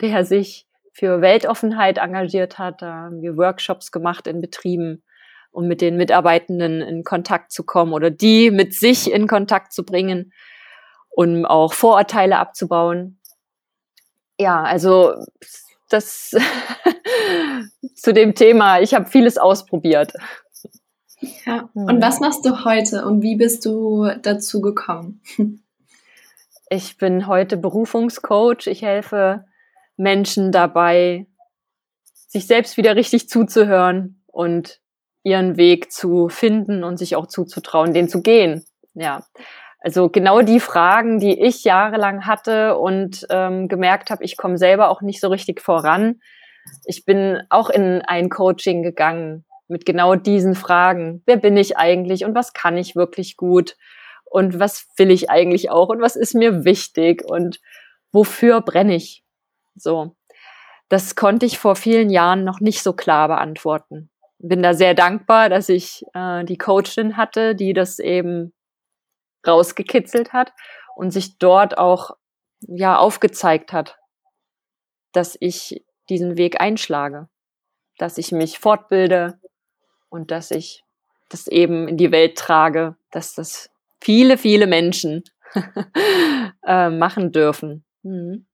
der 0.00 0.24
sich 0.24 0.66
für 0.92 1.20
Weltoffenheit 1.20 1.98
engagiert 1.98 2.58
hat. 2.58 2.82
Da 2.82 2.92
haben 2.92 3.22
wir 3.22 3.36
Workshops 3.36 3.90
gemacht 3.90 4.26
in 4.26 4.40
Betrieben, 4.40 5.02
um 5.50 5.66
mit 5.66 5.80
den 5.80 5.96
Mitarbeitenden 5.96 6.80
in 6.82 7.02
Kontakt 7.02 7.50
zu 7.50 7.64
kommen 7.64 7.92
oder 7.92 8.10
die 8.10 8.50
mit 8.50 8.74
sich 8.74 9.10
in 9.10 9.26
Kontakt 9.26 9.72
zu 9.72 9.84
bringen, 9.84 10.32
um 11.10 11.44
auch 11.44 11.72
Vorurteile 11.72 12.38
abzubauen. 12.38 13.18
Ja, 14.38 14.62
also 14.62 15.14
das 15.88 16.34
zu 17.94 18.12
dem 18.12 18.34
Thema, 18.34 18.80
ich 18.80 18.94
habe 18.94 19.06
vieles 19.06 19.38
ausprobiert. 19.38 20.12
Ja, 21.46 21.68
und 21.74 22.02
was 22.02 22.20
machst 22.20 22.44
du 22.44 22.64
heute 22.64 23.06
und 23.06 23.22
wie 23.22 23.36
bist 23.36 23.64
du 23.64 24.10
dazu 24.22 24.60
gekommen? 24.60 25.22
Ich 26.74 26.96
bin 26.96 27.26
heute 27.26 27.58
Berufungscoach. 27.58 28.66
Ich 28.66 28.80
helfe 28.80 29.44
Menschen 29.96 30.52
dabei, 30.52 31.26
sich 32.28 32.46
selbst 32.46 32.76
wieder 32.76 32.96
richtig 32.96 33.28
zuzuhören 33.28 34.22
und 34.26 34.80
ihren 35.22 35.56
Weg 35.56 35.92
zu 35.92 36.28
finden 36.28 36.82
und 36.84 36.96
sich 36.96 37.14
auch 37.16 37.26
zuzutrauen, 37.26 37.92
den 37.92 38.08
zu 38.08 38.22
gehen. 38.22 38.64
Ja. 38.94 39.24
Also 39.78 40.08
genau 40.08 40.42
die 40.42 40.60
Fragen, 40.60 41.18
die 41.18 41.40
ich 41.40 41.64
jahrelang 41.64 42.26
hatte 42.26 42.78
und 42.78 43.26
ähm, 43.30 43.68
gemerkt 43.68 44.10
habe, 44.10 44.24
ich 44.24 44.36
komme 44.36 44.56
selber 44.56 44.88
auch 44.88 45.02
nicht 45.02 45.20
so 45.20 45.28
richtig 45.28 45.60
voran. 45.60 46.20
Ich 46.84 47.04
bin 47.04 47.42
auch 47.50 47.68
in 47.68 48.00
ein 48.02 48.28
Coaching 48.28 48.82
gegangen 48.82 49.44
mit 49.66 49.84
genau 49.84 50.14
diesen 50.14 50.54
Fragen. 50.54 51.22
Wer 51.26 51.36
bin 51.36 51.56
ich 51.56 51.76
eigentlich 51.76 52.24
und 52.24 52.34
was 52.34 52.52
kann 52.52 52.76
ich 52.76 52.94
wirklich 52.94 53.36
gut? 53.36 53.76
und 54.32 54.58
was 54.58 54.88
will 54.96 55.10
ich 55.10 55.30
eigentlich 55.30 55.70
auch 55.70 55.90
und 55.90 56.00
was 56.00 56.16
ist 56.16 56.34
mir 56.34 56.64
wichtig 56.64 57.22
und 57.24 57.60
wofür 58.12 58.62
brenne 58.62 58.94
ich? 58.94 59.22
So. 59.74 60.16
Das 60.88 61.14
konnte 61.16 61.46
ich 61.46 61.58
vor 61.58 61.76
vielen 61.76 62.10
Jahren 62.10 62.44
noch 62.44 62.60
nicht 62.60 62.82
so 62.82 62.92
klar 62.92 63.28
beantworten. 63.28 64.10
Bin 64.38 64.62
da 64.62 64.74
sehr 64.74 64.94
dankbar, 64.94 65.48
dass 65.48 65.68
ich 65.68 66.04
äh, 66.14 66.44
die 66.44 66.58
Coachin 66.58 67.16
hatte, 67.16 67.54
die 67.54 67.72
das 67.72 67.98
eben 67.98 68.52
rausgekitzelt 69.46 70.32
hat 70.32 70.52
und 70.96 71.10
sich 71.10 71.38
dort 71.38 71.78
auch 71.78 72.10
ja 72.60 72.96
aufgezeigt 72.96 73.72
hat, 73.72 73.98
dass 75.12 75.36
ich 75.40 75.84
diesen 76.08 76.36
Weg 76.36 76.60
einschlage, 76.60 77.28
dass 77.98 78.18
ich 78.18 78.32
mich 78.32 78.58
fortbilde 78.58 79.40
und 80.08 80.30
dass 80.30 80.50
ich 80.50 80.84
das 81.28 81.46
eben 81.46 81.88
in 81.88 81.96
die 81.96 82.12
Welt 82.12 82.36
trage, 82.36 82.96
dass 83.10 83.34
das 83.34 83.70
viele, 84.00 84.36
viele 84.36 84.66
Menschen 84.66 85.24
äh, 86.66 86.90
machen 86.90 87.32
dürfen. 87.32 87.84
Mhm. 88.02 88.46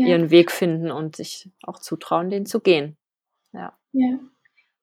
Ja. 0.00 0.06
Ihren 0.06 0.30
Weg 0.30 0.50
finden 0.50 0.90
und 0.90 1.16
sich 1.16 1.50
auch 1.62 1.78
zutrauen, 1.78 2.30
den 2.30 2.46
zu 2.46 2.60
gehen. 2.60 2.96
Ja. 3.52 3.76
ja. 3.92 4.18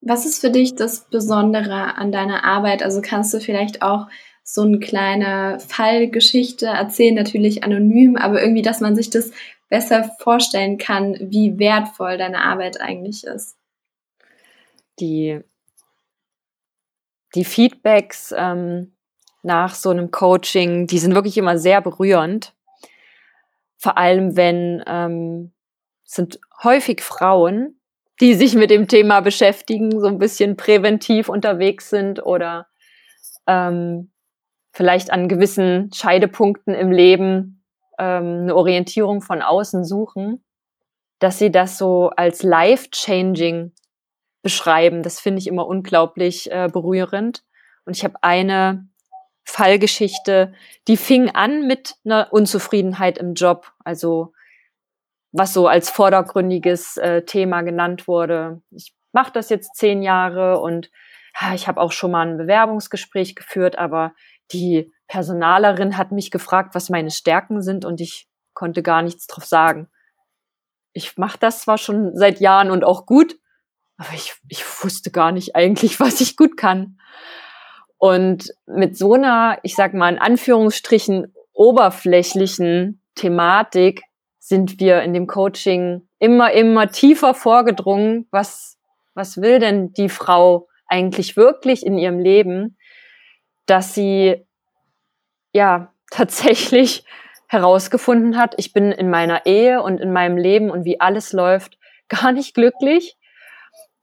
Was 0.01 0.27
ist 0.27 0.41
für 0.41 0.51
dich 0.51 0.75
das 0.75 1.09
Besondere 1.09 1.97
an 1.97 2.11
deiner 2.11 2.43
Arbeit? 2.43 2.83
Also 2.83 3.01
kannst 3.01 3.33
du 3.33 3.39
vielleicht 3.39 3.81
auch 3.81 4.07
so 4.43 4.61
eine 4.61 4.77
kleine 4.77 5.59
Fallgeschichte 5.59 6.67
erzählen, 6.67 7.15
natürlich 7.15 7.63
anonym, 7.63 8.15
aber 8.15 8.43
irgendwie, 8.43 8.61
dass 8.61 8.79
man 8.79 8.95
sich 8.95 9.09
das 9.09 9.31
besser 9.69 10.11
vorstellen 10.19 10.77
kann, 10.77 11.17
wie 11.19 11.57
wertvoll 11.57 12.19
deine 12.19 12.43
Arbeit 12.43 12.79
eigentlich 12.79 13.23
ist. 13.23 13.57
Die, 14.99 15.41
die 17.33 17.43
Feedbacks, 17.43 18.35
ähm, 18.37 18.93
nach 19.41 19.73
so 19.73 19.89
einem 19.89 20.11
Coaching, 20.11 20.85
die 20.85 20.99
sind 20.99 21.15
wirklich 21.15 21.39
immer 21.39 21.57
sehr 21.57 21.81
berührend. 21.81 22.53
Vor 23.77 23.97
allem, 23.97 24.35
wenn 24.35 24.83
ähm, 24.87 25.53
sind 26.03 26.39
häufig 26.63 27.01
Frauen, 27.01 27.79
die 28.19 28.33
sich 28.33 28.55
mit 28.55 28.71
dem 28.71 28.87
Thema 28.87 29.19
beschäftigen, 29.19 29.99
so 29.99 30.07
ein 30.07 30.17
bisschen 30.17 30.57
präventiv 30.57 31.29
unterwegs 31.29 31.89
sind 31.89 32.25
oder 32.25 32.67
ähm, 33.45 34.11
vielleicht 34.71 35.11
an 35.11 35.27
gewissen 35.27 35.91
Scheidepunkten 35.93 36.73
im 36.73 36.91
Leben 36.91 37.63
ähm, 37.99 38.41
eine 38.41 38.55
Orientierung 38.55 39.21
von 39.21 39.41
außen 39.41 39.83
suchen, 39.83 40.43
dass 41.19 41.39
sie 41.39 41.51
das 41.51 41.77
so 41.77 42.09
als 42.15 42.43
life-changing 42.43 43.73
beschreiben. 44.41 45.03
Das 45.03 45.19
finde 45.19 45.39
ich 45.39 45.47
immer 45.47 45.67
unglaublich 45.67 46.51
äh, 46.51 46.69
berührend. 46.71 47.43
Und 47.85 47.95
ich 47.95 48.03
habe 48.03 48.15
eine 48.21 48.87
Fallgeschichte, 49.49 50.53
die 50.89 50.97
fing 50.97 51.29
an 51.29 51.65
mit 51.67 51.95
einer 52.03 52.33
Unzufriedenheit 52.33 53.17
im 53.17 53.33
Job, 53.33 53.71
also 53.83 54.33
was 55.31 55.53
so 55.53 55.67
als 55.67 55.89
vordergründiges 55.89 56.97
äh, 56.97 57.23
Thema 57.23 57.61
genannt 57.61 58.09
wurde. 58.09 58.61
Ich 58.71 58.93
mache 59.13 59.31
das 59.31 59.49
jetzt 59.49 59.75
zehn 59.75 60.01
Jahre 60.03 60.59
und 60.59 60.91
ja, 61.39 61.53
ich 61.53 61.67
habe 61.69 61.79
auch 61.79 61.93
schon 61.93 62.11
mal 62.11 62.27
ein 62.27 62.37
Bewerbungsgespräch 62.37 63.35
geführt, 63.35 63.77
aber 63.77 64.13
die 64.51 64.91
Personalerin 65.07 65.97
hat 65.97 66.11
mich 66.11 66.29
gefragt, 66.29 66.75
was 66.75 66.89
meine 66.89 67.11
Stärken 67.11 67.61
sind 67.61 67.85
und 67.85 68.01
ich 68.01 68.27
konnte 68.53 68.83
gar 68.83 69.01
nichts 69.01 69.27
drauf 69.27 69.45
sagen. 69.45 69.87
Ich 70.91 71.17
mache 71.17 71.37
das 71.39 71.61
zwar 71.61 71.77
schon 71.77 72.17
seit 72.17 72.41
Jahren 72.41 72.69
und 72.69 72.83
auch 72.83 73.05
gut, 73.05 73.37
aber 73.95 74.13
ich, 74.13 74.35
ich 74.49 74.65
wusste 74.83 75.09
gar 75.09 75.31
nicht 75.31 75.55
eigentlich, 75.55 75.99
was 76.01 76.19
ich 76.19 76.35
gut 76.35 76.57
kann. 76.57 76.99
Und 77.97 78.53
mit 78.67 78.97
so 78.97 79.13
einer, 79.13 79.57
ich 79.63 79.75
sag 79.75 79.93
mal 79.93 80.13
in 80.13 80.19
Anführungsstrichen, 80.19 81.33
oberflächlichen 81.53 83.01
Thematik 83.15 84.03
sind 84.39 84.79
wir 84.79 85.01
in 85.01 85.13
dem 85.13 85.27
Coaching 85.27 86.07
immer, 86.19 86.51
immer 86.51 86.89
tiefer 86.89 87.33
vorgedrungen. 87.33 88.27
Was, 88.31 88.77
was 89.13 89.41
will 89.41 89.59
denn 89.59 89.91
die 89.93 90.09
Frau 90.09 90.67
eigentlich 90.87 91.35
wirklich 91.35 91.85
in 91.85 91.97
ihrem 91.97 92.19
Leben, 92.19 92.77
dass 93.65 93.93
sie, 93.93 94.45
ja, 95.51 95.91
tatsächlich 96.11 97.03
herausgefunden 97.49 98.37
hat, 98.37 98.55
ich 98.57 98.71
bin 98.71 98.91
in 98.91 99.09
meiner 99.09 99.45
Ehe 99.45 99.81
und 99.81 99.99
in 99.99 100.13
meinem 100.13 100.37
Leben 100.37 100.69
und 100.69 100.85
wie 100.85 101.01
alles 101.01 101.33
läuft 101.33 101.77
gar 102.07 102.31
nicht 102.31 102.53
glücklich 102.53 103.16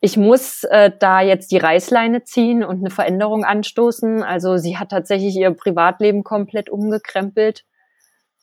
ich 0.05 0.19
muss 0.19 0.65
äh, 0.65 0.91
da 0.99 1.23
jetzt 1.23 1.51
die 1.51 1.57
Reißleine 1.57 2.25
ziehen 2.25 2.63
und 2.63 2.81
eine 2.81 2.91
Veränderung 2.91 3.43
anstoßen. 3.43 4.23
Also 4.23 4.59
sie 4.59 4.77
hat 4.77 4.91
tatsächlich 4.91 5.35
ihr 5.35 5.51
Privatleben 5.53 6.25
komplett 6.25 6.69
umgekrempelt, 6.69 7.65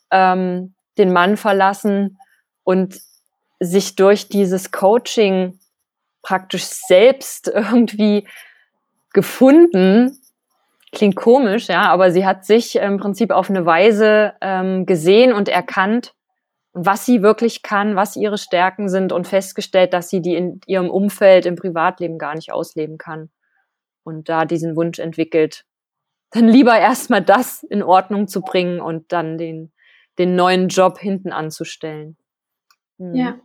ähm, 0.10 0.74
den 0.98 1.13
Mann 1.13 1.38
verlassen 1.38 2.18
und 2.63 3.00
sich 3.60 3.96
durch 3.96 4.27
dieses 4.27 4.72
Coaching 4.72 5.60
praktisch 6.24 6.63
selbst 6.63 7.48
irgendwie 7.53 8.27
gefunden. 9.13 10.18
Klingt 10.91 11.15
komisch, 11.15 11.68
ja, 11.68 11.84
aber 11.91 12.12
sie 12.12 12.25
hat 12.25 12.44
sich 12.44 12.75
im 12.77 12.98
Prinzip 12.98 13.30
auf 13.30 13.51
eine 13.51 13.68
Weise 13.68 14.34
ähm, 14.41 14.88
gesehen 14.88 15.32
und 15.32 15.48
erkannt, 15.48 16.15
was 16.74 17.06
sie 17.06 17.22
wirklich 17.22 17.63
kann, 17.63 17.96
was 17.96 18.16
ihre 18.16 18.38
Stärken 18.38 18.88
sind 18.88 19.12
und 19.12 19.28
festgestellt, 19.28 19.94
dass 19.94 20.10
sie 20.10 20.22
die 20.22 20.36
in 20.36 20.62
ihrem 20.68 20.90
Umfeld 20.90 21.46
im 21.46 21.56
Privatleben 21.56 22.18
gar 22.18 22.36
nicht 22.36 22.51
ausleben 22.51 22.98
kann. 22.98 23.30
Und 24.04 24.30
da 24.30 24.46
diesen 24.46 24.75
Wunsch 24.75 25.00
entwickelt, 25.00 25.66
dann 26.32 26.48
lieber 26.48 26.78
erstmal 26.78 27.22
das 27.22 27.63
in 27.63 27.84
Ordnung 27.84 28.28
zu 28.28 28.42
bringen 28.42 28.80
und 28.80 29.12
dann 29.12 29.38
den, 29.38 29.72
den 30.18 30.36
neuen 30.36 30.70
Job 30.70 30.98
hinten 30.98 31.32
anzustellen. 31.32 32.18
Mhm. 32.98 33.16
Ja. 33.16 33.40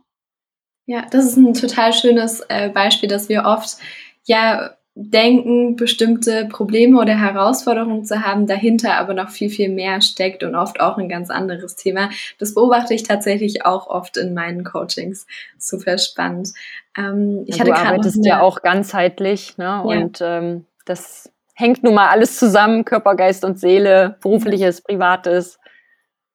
Ja, 0.89 1.05
das 1.11 1.25
ist 1.25 1.35
ein 1.35 1.53
total 1.53 1.91
schönes 1.91 2.39
äh, 2.47 2.69
Beispiel, 2.69 3.09
dass 3.09 3.27
wir 3.27 3.43
oft 3.43 3.77
ja 4.23 4.76
denken, 4.99 5.75
bestimmte 5.75 6.45
Probleme 6.45 6.99
oder 6.99 7.19
Herausforderungen 7.19 8.03
zu 8.03 8.25
haben, 8.25 8.47
dahinter 8.47 8.95
aber 8.95 9.13
noch 9.13 9.29
viel, 9.29 9.49
viel 9.49 9.69
mehr 9.69 10.01
steckt 10.01 10.43
und 10.43 10.55
oft 10.55 10.79
auch 10.79 10.97
ein 10.97 11.07
ganz 11.07 11.29
anderes 11.29 11.75
Thema. 11.75 12.09
Das 12.39 12.55
beobachte 12.55 12.93
ich 12.93 13.03
tatsächlich 13.03 13.65
auch 13.65 13.87
oft 13.87 14.17
in 14.17 14.33
meinen 14.33 14.63
Coachings. 14.63 15.27
Super 15.57 15.97
spannend. 15.97 16.53
Ähm, 16.97 17.43
ich 17.45 17.57
ja, 17.57 17.61
hatte 17.61 17.71
du 17.71 17.77
arbeitest 17.77 18.25
ja 18.25 18.41
auch 18.41 18.61
ganzheitlich 18.61 19.57
ne? 19.57 19.65
Ja. 19.65 19.79
und 19.81 20.19
ähm, 20.21 20.65
das 20.85 21.31
hängt 21.53 21.83
nun 21.83 21.93
mal 21.93 22.09
alles 22.09 22.37
zusammen, 22.37 22.85
Körper, 22.85 23.15
Geist 23.15 23.43
und 23.45 23.59
Seele, 23.59 24.17
berufliches, 24.21 24.81
privates. 24.81 25.59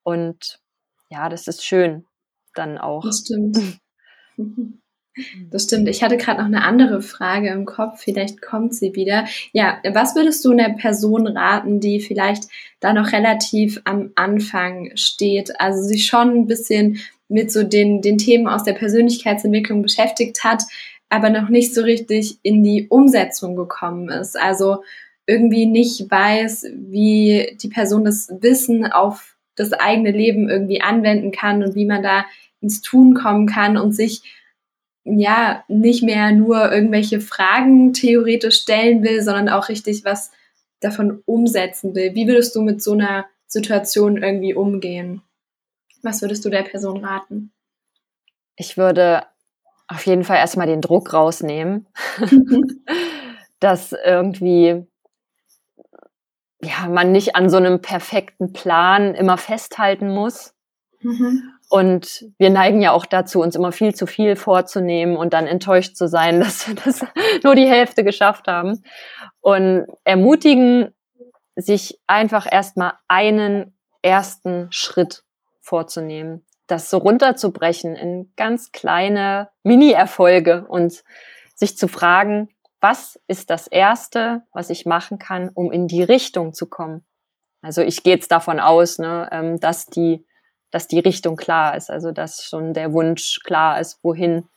Und 0.02 0.61
ja, 1.11 1.28
das 1.28 1.47
ist 1.47 1.64
schön 1.64 2.04
dann 2.54 2.78
auch. 2.78 3.04
Das 3.04 3.21
stimmt. 3.21 3.59
Das 5.50 5.64
stimmt. 5.64 5.88
Ich 5.88 6.02
hatte 6.02 6.16
gerade 6.16 6.40
noch 6.40 6.47
eine 6.47 6.64
andere 6.64 7.02
Frage 7.02 7.50
im 7.50 7.66
Kopf. 7.66 8.00
Vielleicht 8.02 8.40
kommt 8.40 8.75
sie 8.75 8.95
wieder. 8.95 9.26
Ja, 9.52 9.78
was 9.92 10.14
würdest 10.14 10.45
du 10.45 10.52
einer 10.52 10.71
Person 10.71 11.26
raten, 11.26 11.81
die 11.81 12.00
vielleicht 12.00 12.45
da 12.81 12.92
noch 12.92 13.12
relativ 13.12 13.81
am 13.85 14.12
Anfang 14.14 14.92
steht, 14.95 15.61
also 15.61 15.83
sich 15.83 16.07
schon 16.07 16.31
ein 16.31 16.47
bisschen 16.47 17.00
mit 17.28 17.52
so 17.52 17.62
den, 17.62 18.02
den 18.02 18.19
Themen 18.19 18.47
aus 18.47 18.64
der 18.64 18.75
Persönlichkeitsentwicklung 18.75 19.83
beschäftigt 19.83 20.45
hat, 20.45 20.62
aber 21.09 21.31
noch 21.31 21.49
nicht 21.49 21.75
so 21.75 21.83
richtig 21.83 22.38
in 22.42 22.62
die 22.62 22.88
Umsetzung 22.88 23.54
gekommen 23.54 24.09
ist. 24.09 24.38
Also 24.38 24.83
irgendwie 25.26 25.66
nicht 25.66 26.11
weiß, 26.11 26.66
wie 26.75 27.57
die 27.62 27.69
Person 27.69 28.04
das 28.04 28.28
Wissen 28.40 28.87
auf 28.87 29.37
das 29.57 29.73
eigene 29.73 30.11
Leben 30.11 30.49
irgendwie 30.49 30.81
anwenden 30.81 31.33
kann 31.33 31.62
und 31.62 31.75
wie 31.75 31.85
man 31.85 32.02
da 32.02 32.25
ins 32.61 32.81
Tun 32.81 33.14
kommen 33.14 33.47
kann 33.47 33.76
und 33.76 33.92
sich 33.92 34.23
ja 35.04 35.64
nicht 35.68 36.02
mehr 36.02 36.32
nur 36.32 36.73
irgendwelche 36.73 37.21
Fragen 37.21 37.92
theoretisch 37.92 38.61
stellen 38.61 39.02
will, 39.02 39.23
sondern 39.23 39.49
auch 39.49 39.68
richtig 39.68 40.04
was 40.04 40.30
davon 40.80 41.23
umsetzen 41.26 41.94
will. 41.94 42.14
Wie 42.14 42.26
würdest 42.26 42.54
du 42.54 42.62
mit 42.62 42.82
so 42.82 42.92
einer 42.92 43.26
Situation 43.47 44.23
irgendwie 44.23 44.54
umgehen? 44.54 45.23
Was 46.02 46.23
würdest 46.23 46.44
du 46.44 46.50
der 46.50 46.62
Person 46.62 47.04
raten? 47.04 47.52
Ich 48.56 48.76
würde 48.76 49.25
auf 49.88 50.06
jeden 50.06 50.25
Fall 50.25 50.38
erstmal 50.38 50.66
den 50.66 50.80
Druck 50.80 51.12
rausnehmen, 51.12 51.87
dass 53.61 53.92
irgendwie 53.92 54.87
ja, 56.64 56.88
man 56.88 57.12
nicht 57.12 57.35
an 57.35 57.50
so 57.50 57.56
einem 57.56 57.80
perfekten 57.80 58.52
Plan 58.52 59.14
immer 59.14 59.37
festhalten 59.37 60.09
muss. 60.09 60.54
Mhm. 61.00 61.42
Und 61.72 62.26
wir 62.38 62.50
neigen 62.50 62.82
ja 62.82 62.92
auch 62.92 63.06
dazu, 63.06 63.40
uns 63.40 63.56
immer 63.56 63.72
viel 63.72 63.94
zu 63.94 64.06
viel 64.06 64.36
vorzunehmen 64.36 65.16
und 65.16 65.32
dann 65.32 65.46
enttäuscht 65.46 65.96
zu 65.96 66.06
sein, 66.06 66.40
dass 66.40 66.68
wir 66.68 66.74
das 66.74 67.04
nur 67.42 67.54
die 67.54 67.68
Hälfte 67.68 68.04
geschafft 68.04 68.46
haben. 68.46 68.82
Und 69.40 69.86
ermutigen, 70.04 70.94
sich 71.54 72.00
einfach 72.06 72.50
erstmal 72.50 72.94
einen 73.08 73.76
ersten 74.02 74.68
Schritt 74.70 75.22
vorzunehmen 75.60 76.44
das 76.72 76.88
so 76.88 76.98
runterzubrechen 76.98 77.94
in 77.94 78.32
ganz 78.34 78.72
kleine 78.72 79.50
Mini-Erfolge 79.62 80.64
und 80.66 81.04
sich 81.54 81.76
zu 81.76 81.86
fragen, 81.86 82.48
was 82.80 83.20
ist 83.28 83.50
das 83.50 83.68
Erste, 83.68 84.42
was 84.52 84.70
ich 84.70 84.86
machen 84.86 85.18
kann, 85.18 85.50
um 85.50 85.70
in 85.70 85.86
die 85.86 86.02
Richtung 86.02 86.54
zu 86.54 86.66
kommen? 86.66 87.04
Also 87.60 87.82
ich 87.82 88.02
gehe 88.02 88.14
jetzt 88.14 88.32
davon 88.32 88.58
aus, 88.58 88.98
ne, 88.98 89.28
ähm, 89.30 89.60
dass 89.60 89.86
die, 89.86 90.26
dass 90.72 90.88
die 90.88 90.98
Richtung 90.98 91.36
klar 91.36 91.76
ist, 91.76 91.90
also 91.90 92.10
dass 92.10 92.44
schon 92.44 92.74
der 92.74 92.92
Wunsch 92.92 93.40
klar 93.44 93.78
ist, 93.78 94.02
wohin 94.02 94.48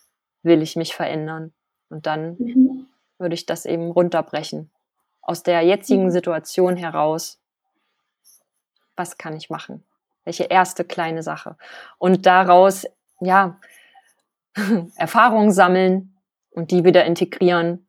will 0.42 0.64
ich 0.64 0.76
mich 0.76 0.96
verändern. 0.96 1.54
Und 1.90 2.08
dann 2.08 2.38
mhm. 2.40 2.88
würde 3.20 3.36
ich 3.36 3.46
das 3.46 3.66
eben 3.66 3.92
runterbrechen. 3.92 4.72
Aus 5.22 5.44
der 5.44 5.62
jetzigen 5.62 6.06
mhm. 6.06 6.12
Situation 6.12 6.78
heraus, 6.78 7.40
was 8.96 9.18
kann 9.18 9.36
ich 9.36 9.50
machen? 9.50 9.84
Welche 10.24 10.46
erste 10.46 10.86
kleine 10.86 11.22
Sache? 11.22 11.58
Und 11.98 12.26
daraus, 12.26 12.86
ja, 13.20 13.60
Erfahrungen 14.96 15.52
sammeln 15.52 16.18
und 16.50 16.72
die 16.72 16.86
wieder 16.86 17.06
integrieren 17.06 17.86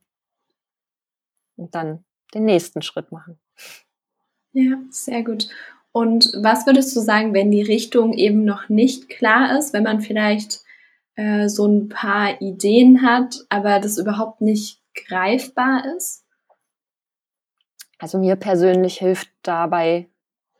und 1.54 1.74
dann 1.76 2.04
den 2.34 2.44
nächsten 2.44 2.82
Schritt 2.82 3.12
machen. 3.12 3.38
Ja, 4.52 4.78
sehr 4.90 5.22
gut. 5.22 5.48
Und 5.96 6.30
was 6.42 6.66
würdest 6.66 6.94
du 6.94 7.00
sagen, 7.00 7.32
wenn 7.32 7.50
die 7.50 7.62
Richtung 7.62 8.12
eben 8.12 8.44
noch 8.44 8.68
nicht 8.68 9.08
klar 9.08 9.58
ist, 9.58 9.72
wenn 9.72 9.82
man 9.82 10.02
vielleicht 10.02 10.60
äh, 11.14 11.48
so 11.48 11.64
ein 11.64 11.88
paar 11.88 12.38
Ideen 12.42 13.00
hat, 13.00 13.46
aber 13.48 13.80
das 13.80 13.96
überhaupt 13.96 14.42
nicht 14.42 14.82
greifbar 14.94 15.84
ist? 15.96 16.26
Also 17.98 18.18
mir 18.18 18.36
persönlich 18.36 18.98
hilft 18.98 19.30
dabei 19.40 20.10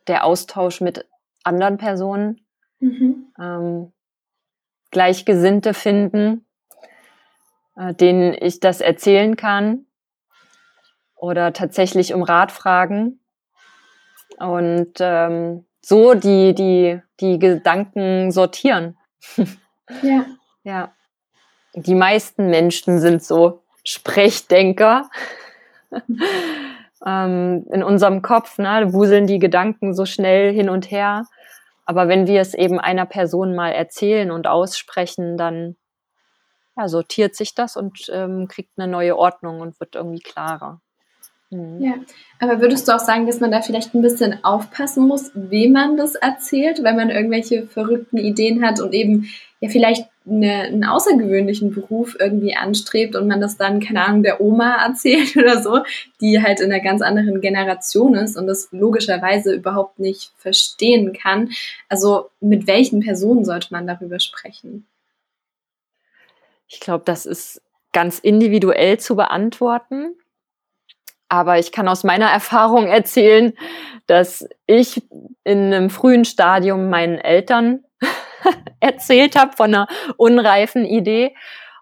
der 0.07 0.25
Austausch 0.25 0.81
mit 0.81 1.07
anderen 1.43 1.77
Personen, 1.77 2.41
mhm. 2.79 3.31
ähm, 3.39 3.93
Gleichgesinnte 4.89 5.75
finden, 5.75 6.47
äh, 7.75 7.93
denen 7.93 8.33
ich 8.33 8.59
das 8.59 8.81
erzählen 8.81 9.35
kann 9.35 9.85
oder 11.13 11.53
tatsächlich 11.53 12.15
um 12.15 12.23
Rat 12.23 12.51
fragen 12.51 13.19
und 14.37 14.93
ähm, 14.99 15.65
so 15.81 16.13
die, 16.13 16.53
die, 16.53 17.01
die 17.19 17.39
Gedanken 17.39 18.31
sortieren. 18.31 18.97
Ja. 20.01 20.25
ja. 20.63 20.93
Die 21.73 21.95
meisten 21.95 22.49
Menschen 22.49 22.99
sind 22.99 23.23
so 23.23 23.63
Sprechdenker. 23.85 25.09
ähm, 27.05 27.65
in 27.71 27.83
unserem 27.83 28.21
Kopf, 28.21 28.57
ne, 28.57 28.91
wuseln 28.91 29.27
die 29.27 29.39
Gedanken 29.39 29.93
so 29.93 30.05
schnell 30.05 30.53
hin 30.53 30.69
und 30.69 30.91
her. 30.91 31.23
Aber 31.85 32.09
wenn 32.09 32.27
wir 32.27 32.41
es 32.41 32.53
eben 32.53 32.81
einer 32.81 33.05
Person 33.05 33.55
mal 33.55 33.71
erzählen 33.71 34.29
und 34.29 34.45
aussprechen, 34.45 35.37
dann 35.37 35.77
ja, 36.75 36.89
sortiert 36.89 37.33
sich 37.35 37.55
das 37.55 37.77
und 37.77 38.09
ähm, 38.11 38.49
kriegt 38.49 38.77
eine 38.77 38.91
neue 38.91 39.17
Ordnung 39.17 39.61
und 39.61 39.79
wird 39.79 39.95
irgendwie 39.95 40.19
klarer. 40.19 40.81
Mhm. 41.49 41.81
Ja, 41.81 41.93
aber 42.39 42.59
würdest 42.59 42.87
du 42.87 42.95
auch 42.95 42.99
sagen, 42.99 43.25
dass 43.25 43.39
man 43.39 43.51
da 43.51 43.61
vielleicht 43.61 43.93
ein 43.93 44.01
bisschen 44.01 44.43
aufpassen 44.43 45.07
muss, 45.07 45.31
wem 45.33 45.71
man 45.73 45.95
das 45.95 46.15
erzählt, 46.15 46.83
wenn 46.83 46.97
man 46.97 47.09
irgendwelche 47.09 47.67
verrückten 47.67 48.17
Ideen 48.17 48.65
hat 48.65 48.81
und 48.81 48.93
eben 48.93 49.29
ja 49.61 49.69
vielleicht 49.69 50.07
eine, 50.29 50.63
einen 50.63 50.83
außergewöhnlichen 50.83 51.73
Beruf 51.73 52.17
irgendwie 52.19 52.55
anstrebt 52.55 53.15
und 53.15 53.27
man 53.27 53.39
das 53.39 53.55
dann, 53.55 53.79
keine 53.79 54.05
Ahnung, 54.05 54.23
der 54.23 54.41
Oma 54.41 54.75
erzählt 54.85 55.37
oder 55.37 55.61
so, 55.61 55.79
die 56.19 56.43
halt 56.43 56.59
in 56.59 56.71
einer 56.71 56.83
ganz 56.83 57.01
anderen 57.01 57.39
Generation 57.39 58.15
ist 58.15 58.37
und 58.37 58.47
das 58.47 58.67
logischerweise 58.71 59.53
überhaupt 59.53 59.99
nicht 59.99 60.33
verstehen 60.37 61.13
kann. 61.13 61.51
Also 61.87 62.29
mit 62.41 62.67
welchen 62.67 62.99
Personen 62.99 63.45
sollte 63.45 63.69
man 63.71 63.87
darüber 63.87 64.19
sprechen? 64.19 64.85
Ich 66.67 66.81
glaube, 66.81 67.03
das 67.05 67.25
ist 67.25 67.61
ganz 67.93 68.19
individuell 68.19 68.99
zu 68.99 69.15
beantworten. 69.15 70.13
Aber 71.29 71.59
ich 71.59 71.71
kann 71.71 71.87
aus 71.87 72.03
meiner 72.03 72.29
Erfahrung 72.29 72.87
erzählen, 72.87 73.53
dass 74.05 74.47
ich 74.65 75.03
in 75.43 75.73
einem 75.73 75.89
frühen 75.89 76.25
Stadium 76.25 76.89
meinen 76.89 77.17
Eltern 77.17 77.83
erzählt 78.79 79.35
habe 79.35 79.55
von 79.55 79.73
einer 79.73 79.87
unreifen 80.15 80.85
Idee 80.85 81.35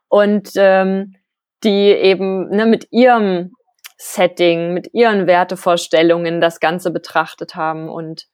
und 0.08 0.52
ähm, 0.56 1.16
die 1.64 1.90
eben 1.90 2.50
ne, 2.50 2.66
mit 2.66 2.88
ihrem 2.92 3.52
Setting, 3.98 4.74
mit 4.74 4.94
ihren 4.94 5.28
Wertevorstellungen 5.28 6.42
das 6.42 6.60
Ganze 6.60 6.92
betrachtet 6.92 7.56
haben 7.56 7.90
und 7.90 8.28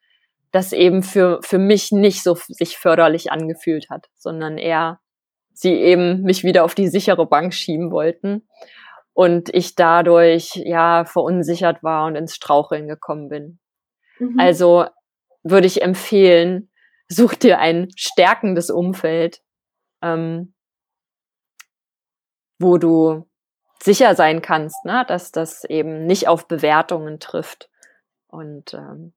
das 0.51 0.73
eben 0.73 1.03
für, 1.03 1.39
für 1.43 1.59
mich 1.59 1.91
nicht 1.91 2.23
so 2.23 2.35
sich 2.35 2.77
förderlich 2.77 3.31
angefühlt 3.31 3.89
hat, 3.89 4.07
sondern 4.15 4.57
eher 4.57 4.99
sie 5.53 5.73
eben 5.73 6.23
mich 6.23 6.43
wieder 6.43 6.63
auf 6.65 6.75
die 6.75 6.87
sichere 6.87 7.25
Bank 7.25 7.53
schieben 7.53 7.91
wollten 7.91 8.47
und 9.13 9.53
ich 9.53 9.75
dadurch 9.75 10.55
ja 10.55 11.05
verunsichert 11.05 11.83
war 11.83 12.05
und 12.05 12.15
ins 12.15 12.35
Straucheln 12.35 12.87
gekommen 12.87 13.29
bin. 13.29 13.59
Mhm. 14.19 14.39
Also 14.39 14.85
würde 15.43 15.67
ich 15.67 15.81
empfehlen, 15.81 16.71
such 17.07 17.35
dir 17.35 17.59
ein 17.59 17.89
stärkendes 17.95 18.69
Umfeld, 18.69 19.41
ähm, 20.01 20.53
wo 22.59 22.77
du 22.77 23.27
sicher 23.81 24.15
sein 24.15 24.41
kannst, 24.41 24.85
ne, 24.85 25.03
dass 25.07 25.31
das 25.31 25.63
eben 25.65 26.05
nicht 26.05 26.27
auf 26.27 26.47
Bewertungen 26.47 27.19
trifft. 27.19 27.69
Und 28.27 28.73
ähm, 28.73 29.13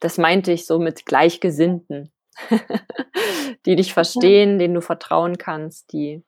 das 0.00 0.18
meinte 0.18 0.52
ich 0.52 0.66
so 0.66 0.78
mit 0.78 1.06
Gleichgesinnten, 1.06 2.12
die 3.66 3.76
dich 3.76 3.92
verstehen, 3.92 4.58
denen 4.58 4.74
du 4.74 4.80
vertrauen 4.80 5.38
kannst, 5.38 5.92
die, 5.92 6.24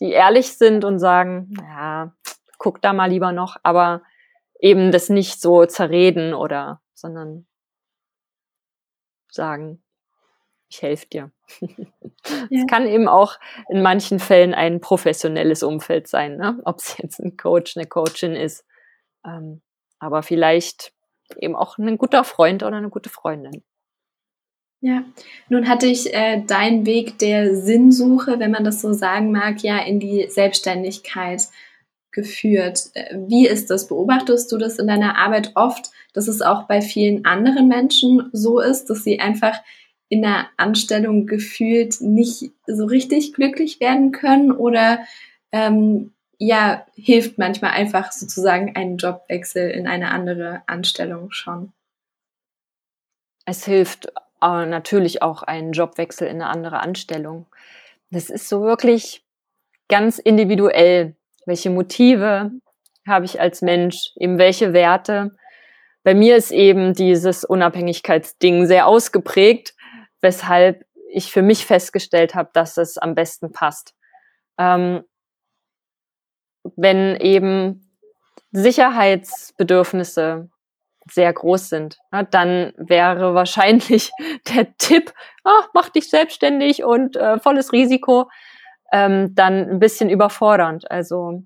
die 0.00 0.10
ehrlich 0.10 0.56
sind 0.56 0.84
und 0.84 0.98
sagen, 0.98 1.52
ja, 1.60 2.14
guck 2.60 2.80
da 2.82 2.92
mal 2.92 3.10
lieber 3.10 3.32
noch, 3.32 3.56
aber 3.64 4.02
eben 4.60 4.92
das 4.92 5.08
nicht 5.08 5.40
so 5.40 5.64
zerreden 5.64 6.34
oder, 6.34 6.80
sondern 6.94 7.46
sagen, 9.32 9.82
ich 10.68 10.82
helfe 10.82 11.06
dir. 11.08 11.30
Es 12.50 12.66
kann 12.68 12.86
eben 12.86 13.08
auch 13.08 13.38
in 13.70 13.82
manchen 13.82 14.20
Fällen 14.20 14.54
ein 14.54 14.80
professionelles 14.80 15.62
Umfeld 15.62 16.06
sein, 16.06 16.36
ne? 16.36 16.60
ob 16.64 16.78
es 16.78 16.98
jetzt 16.98 17.18
ein 17.18 17.36
Coach, 17.36 17.76
eine 17.76 17.86
Coachin 17.86 18.36
ist, 18.36 18.64
ähm, 19.24 19.62
aber 19.98 20.22
vielleicht 20.22 20.92
eben 21.36 21.56
auch 21.56 21.78
ein 21.78 21.98
guter 21.98 22.22
Freund 22.22 22.62
oder 22.62 22.76
eine 22.76 22.90
gute 22.90 23.08
Freundin. 23.08 23.64
Ja, 24.82 25.02
nun 25.48 25.68
hatte 25.68 25.86
ich 25.86 26.12
äh, 26.14 26.42
deinen 26.44 26.86
Weg 26.86 27.18
der 27.18 27.56
Sinnsuche, 27.56 28.38
wenn 28.38 28.50
man 28.50 28.64
das 28.64 28.80
so 28.80 28.92
sagen 28.92 29.32
mag, 29.32 29.62
ja 29.62 29.78
in 29.78 29.98
die 29.98 30.28
Selbstständigkeit 30.28 31.48
geführt. 32.12 32.90
Äh, 32.94 33.16
wie 33.28 33.46
ist 33.46 33.70
das? 33.70 33.88
Beobachtest 33.88 34.50
du 34.52 34.58
das 34.58 34.78
in 34.78 34.86
deiner 34.86 35.16
Arbeit 35.16 35.52
oft, 35.54 35.90
dass 36.12 36.28
es 36.28 36.42
auch 36.42 36.64
bei 36.64 36.80
vielen 36.80 37.24
anderen 37.24 37.68
Menschen 37.68 38.30
so 38.32 38.60
ist, 38.60 38.86
dass 38.86 39.04
sie 39.04 39.20
einfach 39.20 39.56
in 40.08 40.24
einer 40.24 40.48
Anstellung 40.56 41.26
gefühlt 41.26 42.00
nicht 42.00 42.50
so 42.66 42.84
richtig 42.84 43.32
glücklich 43.32 43.78
werden 43.80 44.10
können 44.10 44.50
oder 44.50 45.00
ähm, 45.52 46.12
ja, 46.38 46.86
hilft 46.94 47.38
manchmal 47.38 47.72
einfach 47.72 48.12
sozusagen 48.12 48.74
ein 48.74 48.96
Jobwechsel 48.96 49.70
in 49.70 49.86
eine 49.86 50.10
andere 50.10 50.62
Anstellung 50.66 51.30
schon? 51.32 51.72
Es 53.44 53.64
hilft 53.66 54.06
äh, 54.42 54.66
natürlich 54.66 55.22
auch 55.22 55.42
ein 55.42 55.72
Jobwechsel 55.72 56.26
in 56.26 56.36
eine 56.36 56.48
andere 56.48 56.80
Anstellung. 56.80 57.46
Das 58.10 58.30
ist 58.30 58.48
so 58.48 58.62
wirklich 58.62 59.22
ganz 59.88 60.18
individuell. 60.18 61.14
Welche 61.50 61.70
Motive 61.70 62.52
habe 63.08 63.24
ich 63.24 63.40
als 63.40 63.60
Mensch? 63.60 64.12
Eben 64.14 64.38
welche 64.38 64.72
Werte? 64.72 65.36
Bei 66.04 66.14
mir 66.14 66.36
ist 66.36 66.52
eben 66.52 66.94
dieses 66.94 67.44
Unabhängigkeitsding 67.44 68.66
sehr 68.66 68.86
ausgeprägt, 68.86 69.74
weshalb 70.20 70.84
ich 71.10 71.32
für 71.32 71.42
mich 71.42 71.66
festgestellt 71.66 72.36
habe, 72.36 72.50
dass 72.52 72.76
es 72.76 72.98
am 72.98 73.16
besten 73.16 73.50
passt. 73.50 73.96
Ähm, 74.58 75.02
wenn 76.76 77.16
eben 77.16 77.98
Sicherheitsbedürfnisse 78.52 80.50
sehr 81.10 81.32
groß 81.32 81.68
sind, 81.68 81.98
na, 82.12 82.22
dann 82.22 82.74
wäre 82.76 83.34
wahrscheinlich 83.34 84.12
der 84.54 84.76
Tipp, 84.76 85.12
ach, 85.42 85.68
mach 85.74 85.88
dich 85.88 86.08
selbstständig 86.08 86.84
und 86.84 87.16
äh, 87.16 87.40
volles 87.40 87.72
Risiko, 87.72 88.30
ähm, 88.92 89.34
dann 89.34 89.68
ein 89.68 89.78
bisschen 89.78 90.10
überfordernd. 90.10 90.90
Also 90.90 91.42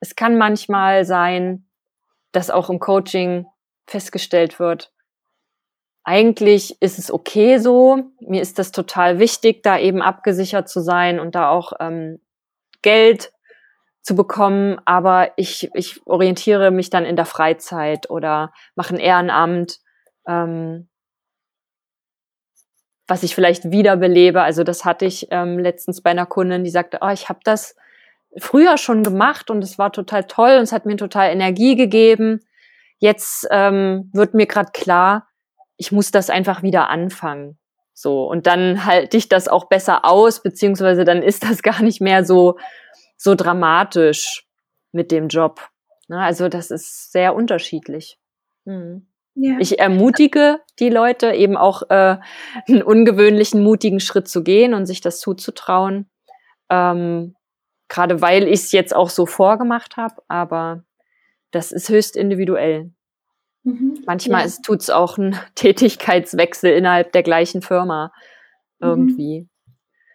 es 0.00 0.16
kann 0.16 0.38
manchmal 0.38 1.04
sein, 1.04 1.66
dass 2.32 2.50
auch 2.50 2.70
im 2.70 2.78
Coaching 2.78 3.46
festgestellt 3.86 4.58
wird, 4.58 4.92
eigentlich 6.10 6.80
ist 6.80 6.98
es 6.98 7.12
okay 7.12 7.58
so, 7.58 8.02
mir 8.20 8.42
ist 8.42 8.58
das 8.58 8.72
total 8.72 9.18
wichtig, 9.18 9.62
da 9.62 9.78
eben 9.78 10.02
abgesichert 10.02 10.68
zu 10.68 10.80
sein 10.80 11.20
und 11.20 11.34
da 11.34 11.50
auch 11.50 11.72
ähm, 11.78 12.20
Geld 12.82 13.32
zu 14.02 14.16
bekommen, 14.16 14.80
aber 14.86 15.32
ich, 15.36 15.70
ich 15.74 16.04
orientiere 16.06 16.70
mich 16.70 16.88
dann 16.90 17.04
in 17.04 17.16
der 17.16 17.26
Freizeit 17.26 18.08
oder 18.08 18.52
mache 18.74 18.94
ein 18.94 19.00
Ehrenamt, 19.00 19.78
ähm, 20.26 20.88
was 23.10 23.24
ich 23.24 23.34
vielleicht 23.34 23.72
wiederbelebe. 23.72 24.40
Also 24.40 24.62
das 24.62 24.84
hatte 24.84 25.04
ich 25.04 25.26
ähm, 25.32 25.58
letztens 25.58 26.00
bei 26.00 26.10
einer 26.10 26.26
Kundin, 26.26 26.62
die 26.62 26.70
sagte, 26.70 26.98
oh, 27.00 27.08
ich 27.08 27.28
habe 27.28 27.40
das 27.42 27.74
früher 28.38 28.78
schon 28.78 29.02
gemacht 29.02 29.50
und 29.50 29.64
es 29.64 29.78
war 29.78 29.90
total 29.90 30.24
toll 30.24 30.56
und 30.56 30.62
es 30.62 30.72
hat 30.72 30.86
mir 30.86 30.96
total 30.96 31.30
Energie 31.30 31.74
gegeben. 31.74 32.40
Jetzt 32.98 33.48
ähm, 33.50 34.10
wird 34.12 34.34
mir 34.34 34.46
gerade 34.46 34.70
klar, 34.72 35.26
ich 35.76 35.90
muss 35.90 36.12
das 36.12 36.30
einfach 36.30 36.62
wieder 36.62 36.88
anfangen. 36.88 37.58
So, 37.92 38.28
und 38.30 38.46
dann 38.46 38.86
halte 38.86 39.16
ich 39.16 39.28
das 39.28 39.48
auch 39.48 39.64
besser 39.64 40.04
aus, 40.04 40.40
beziehungsweise 40.40 41.04
dann 41.04 41.22
ist 41.22 41.42
das 41.42 41.62
gar 41.64 41.82
nicht 41.82 42.00
mehr 42.00 42.24
so 42.24 42.56
so 43.16 43.34
dramatisch 43.34 44.46
mit 44.92 45.10
dem 45.10 45.26
Job. 45.26 45.68
Ne? 46.06 46.18
Also 46.20 46.48
das 46.48 46.70
ist 46.70 47.10
sehr 47.10 47.34
unterschiedlich. 47.34 48.18
Mhm. 48.64 49.09
Ja. 49.34 49.56
Ich 49.58 49.78
ermutige 49.78 50.60
die 50.78 50.90
Leute 50.90 51.32
eben 51.32 51.56
auch 51.56 51.82
äh, 51.88 52.18
einen 52.68 52.82
ungewöhnlichen, 52.82 53.62
mutigen 53.62 54.00
Schritt 54.00 54.28
zu 54.28 54.42
gehen 54.42 54.74
und 54.74 54.86
sich 54.86 55.00
das 55.00 55.20
zuzutrauen. 55.20 56.10
Ähm, 56.68 57.34
Gerade 57.88 58.20
weil 58.20 58.44
ich 58.44 58.60
es 58.60 58.72
jetzt 58.72 58.94
auch 58.94 59.10
so 59.10 59.26
vorgemacht 59.26 59.96
habe, 59.96 60.22
aber 60.28 60.84
das 61.50 61.72
ist 61.72 61.88
höchst 61.88 62.16
individuell. 62.16 62.92
Mhm. 63.64 64.02
Manchmal 64.06 64.46
ja. 64.46 64.52
tut 64.64 64.80
es 64.80 64.90
auch 64.90 65.18
ein 65.18 65.36
Tätigkeitswechsel 65.54 66.72
innerhalb 66.72 67.12
der 67.12 67.22
gleichen 67.22 67.62
Firma 67.62 68.12
mhm. 68.80 68.88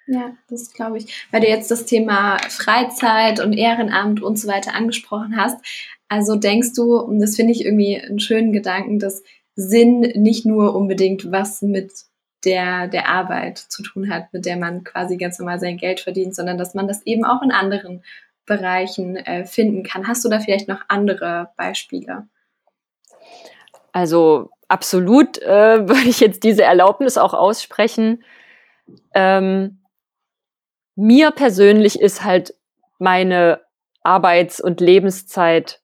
Ja, 0.08 0.36
das 0.50 0.72
glaube 0.74 0.98
ich. 0.98 1.28
Weil 1.32 1.42
du 1.42 1.48
jetzt 1.48 1.72
das 1.72 1.86
Thema 1.86 2.38
Freizeit 2.50 3.40
und 3.40 3.54
Ehrenamt 3.54 4.22
und 4.22 4.38
so 4.38 4.48
weiter 4.48 4.74
angesprochen 4.74 5.36
hast. 5.38 5.58
Also 6.08 6.36
denkst 6.36 6.74
du, 6.76 6.98
und 6.98 7.20
das 7.20 7.36
finde 7.36 7.54
ich 7.54 7.66
irgendwie 7.66 8.00
einen 8.00 8.20
schönen 8.20 8.54
Gedanken, 8.54 9.00
dass 9.00 9.24
Sinn 9.56 10.02
nicht 10.02 10.46
nur 10.46 10.76
unbedingt 10.76 11.32
was 11.32 11.62
mit 11.62 11.92
der, 12.44 12.88
der 12.88 13.10
Arbeit 13.10 13.58
zu 13.58 13.82
tun 13.82 14.10
hat, 14.10 14.32
mit 14.32 14.46
der 14.46 14.58
man 14.58 14.84
quasi 14.84 15.18
ganz 15.18 15.40
normal 15.40 15.60
sein 15.60 15.78
Geld 15.78 16.00
verdient, 16.00 16.36
sondern 16.36 16.58
dass 16.58 16.76
man 16.76 16.88
das 16.88 17.02
eben 17.06 17.26
auch 17.26 17.42
in 17.42 17.52
anderen 17.52 18.04
Bereichen 18.46 19.16
äh, 19.16 19.46
finden 19.46 19.84
kann. 19.84 20.08
Hast 20.08 20.24
du 20.24 20.30
da 20.30 20.40
vielleicht 20.40 20.68
noch 20.68 20.82
andere 20.88 21.50
Beispiele? 21.58 22.28
Also 23.92 24.52
absolut 24.68 25.42
äh, 25.42 25.48
würde 25.88 26.08
ich 26.08 26.20
jetzt 26.20 26.44
diese 26.44 26.64
Erlaubnis 26.64 27.18
auch 27.18 27.34
aussprechen. 27.34 28.24
Ähm, 29.16 29.80
mir 30.96 31.32
persönlich 31.32 32.00
ist 32.00 32.24
halt 32.24 32.54
meine 33.00 33.62
Arbeits- 34.04 34.62
und 34.62 34.82
Lebenszeit 34.82 35.82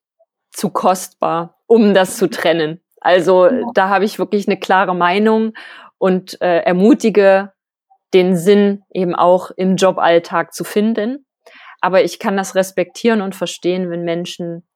zu 0.52 0.70
kostbar, 0.70 1.58
um 1.68 1.94
das 1.94 2.18
zu 2.18 2.30
trennen. 2.30 2.82
Also 3.00 3.50
da 3.74 3.90
habe 3.90 4.06
ich 4.06 4.20
wirklich 4.20 4.48
eine 4.48 4.60
klare 4.60 4.96
Meinung 4.96 5.54
und 5.98 6.40
äh, 6.42 6.60
ermutige 6.60 7.52
den 8.14 8.36
Sinn 8.36 8.84
eben 8.94 9.16
auch 9.16 9.52
im 9.52 9.76
Joballtag 9.76 10.54
zu 10.54 10.64
finden. 10.64 11.26
Aber 11.80 12.04
ich 12.04 12.20
kann 12.20 12.38
das 12.38 12.56
respektieren 12.56 13.22
und 13.22 13.36
verstehen, 13.36 13.90
wenn 13.90 14.04
Menschen 14.04 14.68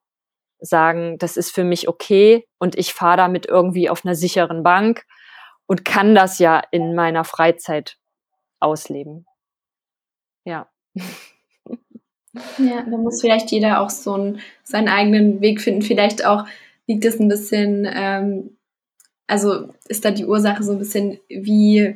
sagen, 0.59 1.17
das 1.19 1.37
ist 1.37 1.53
für 1.53 1.63
mich 1.63 1.87
okay 1.87 2.47
und 2.57 2.77
ich 2.77 2.93
fahre 2.93 3.17
damit 3.17 3.45
irgendwie 3.45 3.89
auf 3.89 4.05
einer 4.05 4.15
sicheren 4.15 4.63
Bank 4.63 5.03
und 5.67 5.85
kann 5.85 6.15
das 6.15 6.39
ja 6.39 6.61
in 6.71 6.95
meiner 6.95 7.23
Freizeit 7.23 7.97
ausleben. 8.59 9.27
Ja. 10.45 10.69
Ja, 12.57 12.83
da 12.89 12.97
muss 12.97 13.21
vielleicht 13.21 13.51
jeder 13.51 13.81
auch 13.81 13.89
so 13.89 14.13
einen, 14.13 14.39
seinen 14.63 14.89
eigenen 14.89 15.41
Weg 15.41 15.61
finden. 15.61 15.81
Vielleicht 15.81 16.25
auch 16.25 16.45
liegt 16.87 17.05
es 17.05 17.19
ein 17.19 17.29
bisschen, 17.29 17.87
ähm, 17.91 18.57
also 19.27 19.69
ist 19.87 20.05
da 20.05 20.11
die 20.11 20.25
Ursache 20.25 20.63
so 20.63 20.73
ein 20.73 20.79
bisschen, 20.79 21.19
wie 21.29 21.95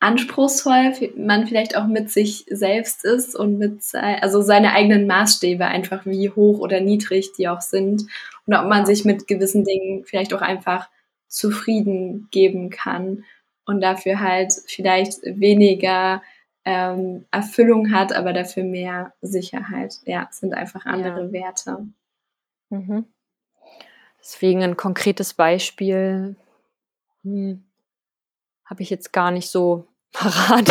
anspruchsvoll 0.00 0.92
man 1.16 1.46
vielleicht 1.46 1.76
auch 1.76 1.86
mit 1.86 2.10
sich 2.10 2.44
selbst 2.48 3.04
ist 3.04 3.34
und 3.34 3.58
mit 3.58 3.82
sein, 3.82 4.18
also 4.22 4.42
seine 4.42 4.72
eigenen 4.72 5.06
Maßstäbe 5.06 5.64
einfach, 5.66 6.04
wie 6.06 6.30
hoch 6.30 6.58
oder 6.58 6.80
niedrig 6.80 7.32
die 7.32 7.48
auch 7.48 7.60
sind. 7.60 8.02
Und 8.46 8.54
ob 8.54 8.66
man 8.68 8.86
sich 8.86 9.04
mit 9.04 9.26
gewissen 9.26 9.64
Dingen 9.64 10.04
vielleicht 10.04 10.34
auch 10.34 10.42
einfach 10.42 10.88
zufrieden 11.28 12.28
geben 12.30 12.70
kann 12.70 13.24
und 13.64 13.80
dafür 13.80 14.20
halt 14.20 14.52
vielleicht 14.66 15.22
weniger 15.24 16.22
ähm, 16.66 17.24
Erfüllung 17.30 17.92
hat, 17.92 18.12
aber 18.12 18.32
dafür 18.32 18.64
mehr 18.64 19.14
Sicherheit. 19.22 20.00
Ja, 20.04 20.26
es 20.28 20.40
sind 20.40 20.52
einfach 20.52 20.84
andere 20.84 21.26
ja. 21.26 21.32
Werte. 21.32 21.86
Mhm. 22.70 23.06
Deswegen 24.20 24.64
ein 24.64 24.76
konkretes 24.76 25.32
Beispiel 25.34 26.34
hm, 27.22 27.62
habe 28.64 28.82
ich 28.82 28.90
jetzt 28.90 29.12
gar 29.12 29.30
nicht 29.30 29.48
so 29.48 29.86
parat. 30.12 30.68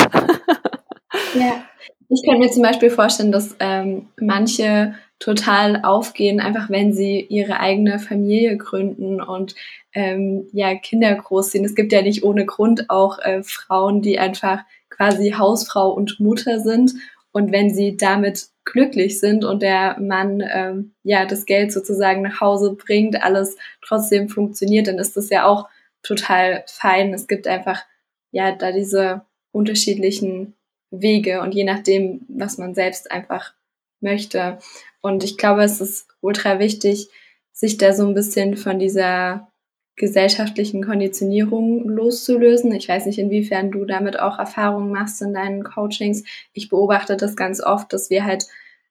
ja, 1.34 1.64
ich 2.10 2.24
könnte 2.26 2.40
mir 2.40 2.52
zum 2.52 2.64
Beispiel 2.64 2.90
vorstellen, 2.90 3.32
dass 3.32 3.56
ähm, 3.60 4.10
manche 4.20 4.96
total 5.20 5.82
aufgehen, 5.84 6.42
einfach 6.42 6.70
wenn 6.70 6.94
sie 6.94 7.22
ihre 7.22 7.62
eigene 7.62 8.00
Familie 8.00 8.58
gründen 8.58 9.22
und 9.22 9.56
ähm, 9.94 10.50
ja 10.52 10.76
Kinder 10.76 11.16
großziehen. 11.16 11.64
Es 11.64 11.74
gibt 11.74 11.94
ja 11.94 12.02
nicht 12.02 12.24
ohne 12.24 12.46
Grund 12.46 12.90
auch 12.90 13.20
äh, 13.20 13.42
Frauen, 13.44 14.02
die 14.02 14.20
einfach 14.20 14.66
quasi 14.96 15.32
Hausfrau 15.32 15.92
und 15.92 16.20
Mutter 16.20 16.60
sind. 16.60 16.94
Und 17.32 17.52
wenn 17.52 17.74
sie 17.74 17.98
damit 17.98 18.48
glücklich 18.64 19.20
sind 19.20 19.44
und 19.44 19.62
der 19.62 20.00
Mann 20.00 20.42
ähm, 20.42 20.94
ja 21.04 21.26
das 21.26 21.46
Geld 21.46 21.72
sozusagen 21.74 22.22
nach 22.22 22.40
Hause 22.40 22.74
bringt, 22.74 23.22
alles 23.24 23.58
trotzdem 23.82 24.30
funktioniert, 24.30 24.88
dann 24.88 25.00
ist 25.00 25.18
das 25.18 25.30
ja 25.30 25.46
auch 25.46 25.68
total 26.02 26.64
fein. 26.68 27.14
Es 27.14 27.28
gibt 27.28 27.48
einfach 27.48 27.84
ja 28.32 28.52
da 28.52 28.72
diese 28.72 29.22
unterschiedlichen 29.52 30.56
Wege 30.92 31.42
und 31.42 31.54
je 31.54 31.64
nachdem, 31.64 32.26
was 32.28 32.58
man 32.58 32.74
selbst 32.74 33.12
einfach 33.12 33.54
möchte. 34.02 34.60
Und 35.02 35.24
ich 35.24 35.38
glaube, 35.38 35.64
es 35.64 35.82
ist 35.82 36.08
ultra 36.22 36.60
wichtig, 36.60 37.10
sich 37.52 37.78
da 37.78 37.94
so 37.94 38.06
ein 38.08 38.14
bisschen 38.14 38.58
von 38.58 38.80
dieser 38.80 39.52
gesellschaftlichen 39.96 40.84
Konditionierung 40.84 41.88
loszulösen. 41.88 42.74
Ich 42.74 42.90
weiß 42.90 43.06
nicht, 43.06 43.20
inwiefern 43.20 43.72
du 43.72 43.86
damit 43.86 44.20
auch 44.20 44.40
Erfahrungen 44.40 44.92
machst 44.92 45.22
in 45.22 45.34
deinen 45.34 45.64
Coachings. 45.64 46.24
Ich 46.54 46.70
beobachte 46.70 47.16
das 47.16 47.36
ganz 47.36 47.62
oft, 47.62 47.94
dass 47.94 48.10
wir 48.10 48.26
halt 48.26 48.46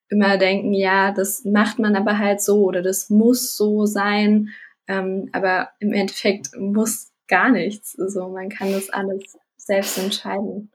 immer 0.09 0.39
denken, 0.39 0.73
ja, 0.73 1.13
das 1.13 1.45
macht 1.45 1.79
man 1.79 1.97
aber 1.97 2.19
halt 2.19 2.41
so 2.41 2.65
oder 2.65 2.83
das 2.83 3.11
muss 3.11 3.57
so 3.57 3.85
sein. 3.87 4.51
Ähm, 4.87 5.29
aber 5.33 5.71
im 5.79 5.93
Endeffekt 5.93 6.57
muss 6.59 7.13
gar 7.29 7.51
nichts. 7.51 7.93
So, 7.93 8.05
also 8.05 8.29
man 8.29 8.49
kann 8.49 8.73
das 8.73 8.91
alles 8.91 9.39
selbst 9.57 9.99
entscheiden. 9.99 10.71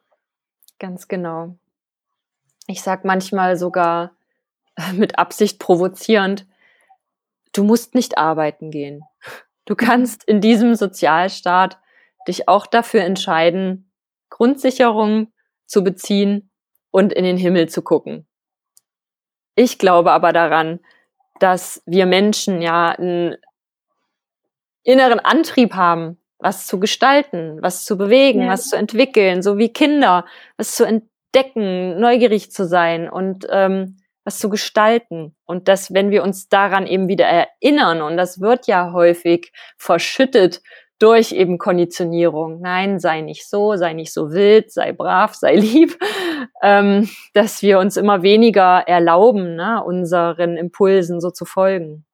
Ganz 0.80 1.08
genau. 1.08 1.56
Ich 2.68 2.82
sag 2.82 3.04
manchmal 3.04 3.58
sogar 3.58 4.12
mit 4.94 5.18
Absicht 5.18 5.60
provozierend, 5.60 6.46
du 7.54 7.64
musst 7.64 7.96
nicht 7.96 8.18
arbeiten 8.18 8.72
gehen. 8.72 9.04
Du 9.70 9.76
kannst 9.76 10.24
in 10.24 10.42
diesem 10.42 10.74
Sozialstaat 10.74 11.78
dich 12.28 12.48
auch 12.48 12.66
dafür 12.66 13.04
entscheiden, 13.04 13.92
Grundsicherung 14.32 15.32
zu 15.68 15.84
beziehen 15.84 16.50
und 16.90 17.14
in 17.14 17.24
den 17.24 17.38
Himmel 17.38 17.70
zu 17.70 17.84
gucken. 17.84 18.28
Ich 19.54 19.78
glaube 19.78 20.12
aber 20.12 20.34
daran, 20.34 20.80
dass 21.40 21.84
wir 21.86 22.08
Menschen 22.08 22.64
ja 22.64 22.90
einen 22.90 23.36
inneren 24.82 25.20
Antrieb 25.20 25.76
haben, 25.76 26.18
was 26.40 26.66
zu 26.66 26.80
gestalten, 26.80 27.62
was 27.62 27.86
zu 27.86 27.96
bewegen, 27.96 28.46
ja. 28.46 28.48
was 28.48 28.70
zu 28.70 28.76
entwickeln, 28.76 29.44
so 29.44 29.60
wie 29.60 29.72
Kinder, 29.72 30.26
was 30.58 30.74
zu 30.74 30.84
entdecken, 30.84 32.00
neugierig 32.00 32.52
zu 32.52 32.66
sein 32.66 33.08
und 33.08 33.46
ähm, 33.52 33.98
was 34.30 34.38
zu 34.38 34.50
gestalten. 34.50 35.36
Und 35.46 35.68
dass, 35.68 35.92
wenn 35.92 36.12
wir 36.12 36.22
uns 36.22 36.50
daran 36.50 36.86
eben 36.86 37.08
wieder 37.08 37.26
erinnern, 37.26 38.04
und 38.04 38.16
das 38.16 38.40
wird 38.40 38.68
ja 38.68 38.94
häufig 38.94 39.52
verschüttet 39.76 40.62
durch 41.00 41.32
eben 41.32 41.58
Konditionierung. 41.58 42.62
Nein, 42.62 43.00
sei 43.00 43.22
nicht 43.22 43.50
so, 43.50 43.76
sei 43.76 43.94
nicht 43.94 44.14
so 44.14 44.32
wild, 44.32 44.72
sei 44.72 44.92
brav, 44.92 45.34
sei 45.34 45.56
lieb, 45.56 45.98
ähm, 46.62 47.10
dass 47.34 47.64
wir 47.64 47.80
uns 47.80 47.98
immer 47.98 48.22
weniger 48.22 48.84
erlauben, 48.86 49.56
ne, 49.56 49.84
unseren 49.84 50.58
Impulsen 50.58 51.20
so 51.22 51.32
zu 51.32 51.46
folgen. 51.46 52.06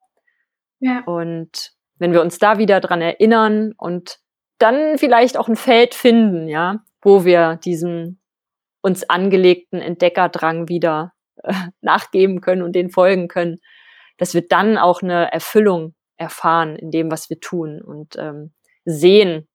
Ja. 0.80 1.02
Und 1.04 1.72
wenn 1.98 2.12
wir 2.12 2.22
uns 2.22 2.38
da 2.38 2.56
wieder 2.56 2.80
dran 2.80 3.02
erinnern 3.02 3.74
und 3.76 4.20
dann 4.58 4.96
vielleicht 4.96 5.36
auch 5.36 5.48
ein 5.48 5.56
Feld 5.56 5.94
finden, 5.94 6.48
ja, 6.48 6.80
wo 7.02 7.26
wir 7.26 7.56
diesem 7.56 8.20
uns 8.80 9.10
angelegten 9.10 9.80
Entdeckerdrang 9.80 10.68
wieder 10.68 11.12
nachgeben 11.80 12.40
können 12.40 12.62
und 12.62 12.72
den 12.72 12.90
folgen 12.90 13.28
können, 13.28 13.60
dass 14.18 14.34
wir 14.34 14.46
dann 14.46 14.78
auch 14.78 15.02
eine 15.02 15.32
Erfüllung 15.32 15.94
erfahren 16.16 16.76
in 16.76 16.90
dem, 16.90 17.10
was 17.10 17.28
wir 17.30 17.40
tun 17.40 17.80
und 17.82 18.16
ähm, 18.16 18.52
sehen, 18.84 19.46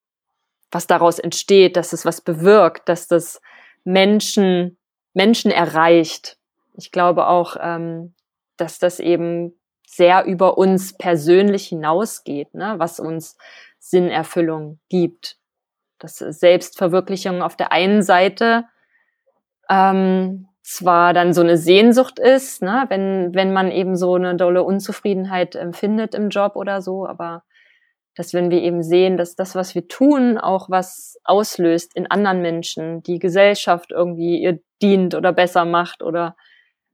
was 0.72 0.88
daraus 0.88 1.20
entsteht, 1.20 1.76
dass 1.76 1.94
es 1.94 2.06
was 2.06 2.22
bewirkt, 2.22 2.88
dass 2.88 3.08
das 3.08 3.41
Menschen, 3.84 4.78
Menschen 5.13 5.52
erreicht. 5.52 6.38
Ich 6.78 6.91
glaube 6.91 7.28
auch, 7.28 7.58
ähm, 7.60 8.13
dass 8.58 8.80
das 8.80 9.00
eben 9.00 9.60
sehr 9.86 10.24
über 10.26 10.58
uns 10.58 10.98
persönlich 10.98 11.67
hinausgeht, 11.67 12.54
ne? 12.54 12.76
was 12.78 13.00
uns 13.00 13.38
Sinnerfüllung 13.80 14.80
gibt. 14.89 15.38
Das 16.00 16.17
Selbstverwirklichung 16.17 17.41
auf 17.41 17.58
der 17.58 17.72
einen 17.72 18.02
Seite 18.02 18.65
ähm, 19.70 20.48
zwar 20.63 21.13
dann 21.13 21.34
so 21.34 21.41
eine 21.41 21.58
Sehnsucht 21.58 22.19
ist, 22.19 22.62
ne? 22.62 22.86
wenn, 22.89 23.34
wenn 23.34 23.52
man 23.54 23.71
eben 23.71 23.95
so 23.95 24.15
eine 24.15 24.36
dolle 24.36 24.63
Unzufriedenheit 24.63 25.56
empfindet 25.56 26.13
im 26.13 26.30
Job 26.30 26.56
oder 26.56 26.82
so, 26.82 27.08
aber 27.08 27.43
dass 28.15 28.34
wenn 28.34 28.52
wir 28.52 28.62
eben 28.62 28.84
sehen, 28.84 29.17
dass 29.17 29.36
das, 29.36 29.56
was 29.56 29.74
wir 29.74 29.88
tun, 29.88 30.38
auch 30.38 30.69
was 30.69 31.17
auslöst 31.24 31.95
in 31.95 32.08
anderen 32.12 32.41
Menschen, 32.41 33.02
die 33.04 33.19
Gesellschaft 33.19 33.91
irgendwie 33.91 34.41
ihr 34.41 34.60
dient 34.82 35.15
oder 35.15 35.32
besser 35.32 35.65
macht 35.65 36.04
oder 36.04 36.36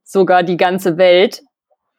sogar 0.04 0.44
die 0.44 0.58
ganze 0.58 0.98
Welt, 0.98 1.42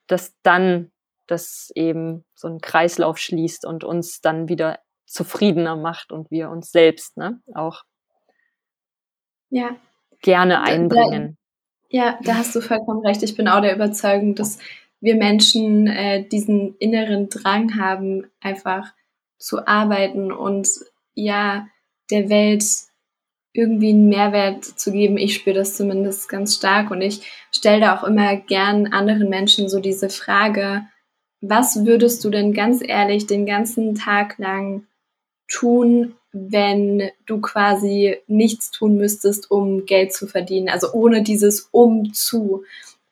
dass 0.07 0.35
dann 0.43 0.93
das 1.27 1.71
eben 1.75 2.25
so 2.35 2.49
einen 2.49 2.61
Kreislauf 2.61 3.19
schließt 3.19 3.67
und 3.67 3.85
uns 3.85 4.21
dann 4.21 4.49
wieder 4.49 4.79
zufriedener 5.07 5.77
macht 5.77 6.13
und 6.13 6.31
wir 6.31 6.51
uns 6.51 6.71
selbst 6.71 7.17
ne, 7.17 7.41
auch 7.55 7.83
ja. 9.51 9.77
gerne 10.23 10.63
einbringen. 10.63 11.38
Ja, 11.91 12.19
da 12.23 12.37
hast 12.37 12.55
du 12.55 12.61
vollkommen 12.61 13.05
recht. 13.05 13.23
Ich 13.23 13.37
bin 13.37 13.49
auch 13.49 13.63
der 13.63 13.75
Überzeugung, 13.75 14.35
dass 14.35 14.59
wir 15.01 15.15
Menschen 15.15 15.87
äh, 15.87 16.27
diesen 16.29 16.77
inneren 16.79 17.29
Drang 17.29 17.79
haben, 17.81 18.27
einfach 18.41 18.93
zu 19.39 19.67
arbeiten 19.67 20.33
und 20.33 20.69
ja, 21.15 21.69
der 22.11 22.29
Welt 22.29 22.65
irgendwie 23.53 23.91
einen 23.91 24.09
Mehrwert 24.09 24.65
zu 24.65 24.93
geben. 24.93 25.17
Ich 25.17 25.35
spüre 25.35 25.57
das 25.57 25.77
zumindest 25.77 26.29
ganz 26.29 26.57
stark 26.57 26.91
und 26.91 27.01
ich 27.01 27.23
stelle 27.51 27.81
da 27.81 27.97
auch 27.97 28.05
immer 28.05 28.37
gern 28.37 28.89
anderen 28.89 29.29
Menschen 29.29 29.69
so 29.69 29.81
diese 29.81 30.11
Frage, 30.11 30.83
was 31.41 31.87
würdest 31.87 32.25
du 32.25 32.31
denn 32.31 32.53
ganz 32.53 32.83
ehrlich 32.87 33.27
den 33.27 33.47
ganzen 33.47 33.95
Tag 33.95 34.39
lang 34.39 34.87
tun, 35.49 36.18
wenn 36.33 37.11
du 37.27 37.41
quasi 37.41 38.17
nichts 38.27 38.71
tun 38.71 38.97
müsstest, 38.97 39.51
um 39.51 39.87
Geld 39.87 40.13
zu 40.13 40.27
verdienen? 40.27 40.69
Also 40.69 40.93
ohne 40.93 41.23
dieses 41.23 41.69
um 41.73 42.13
zu. 42.13 42.65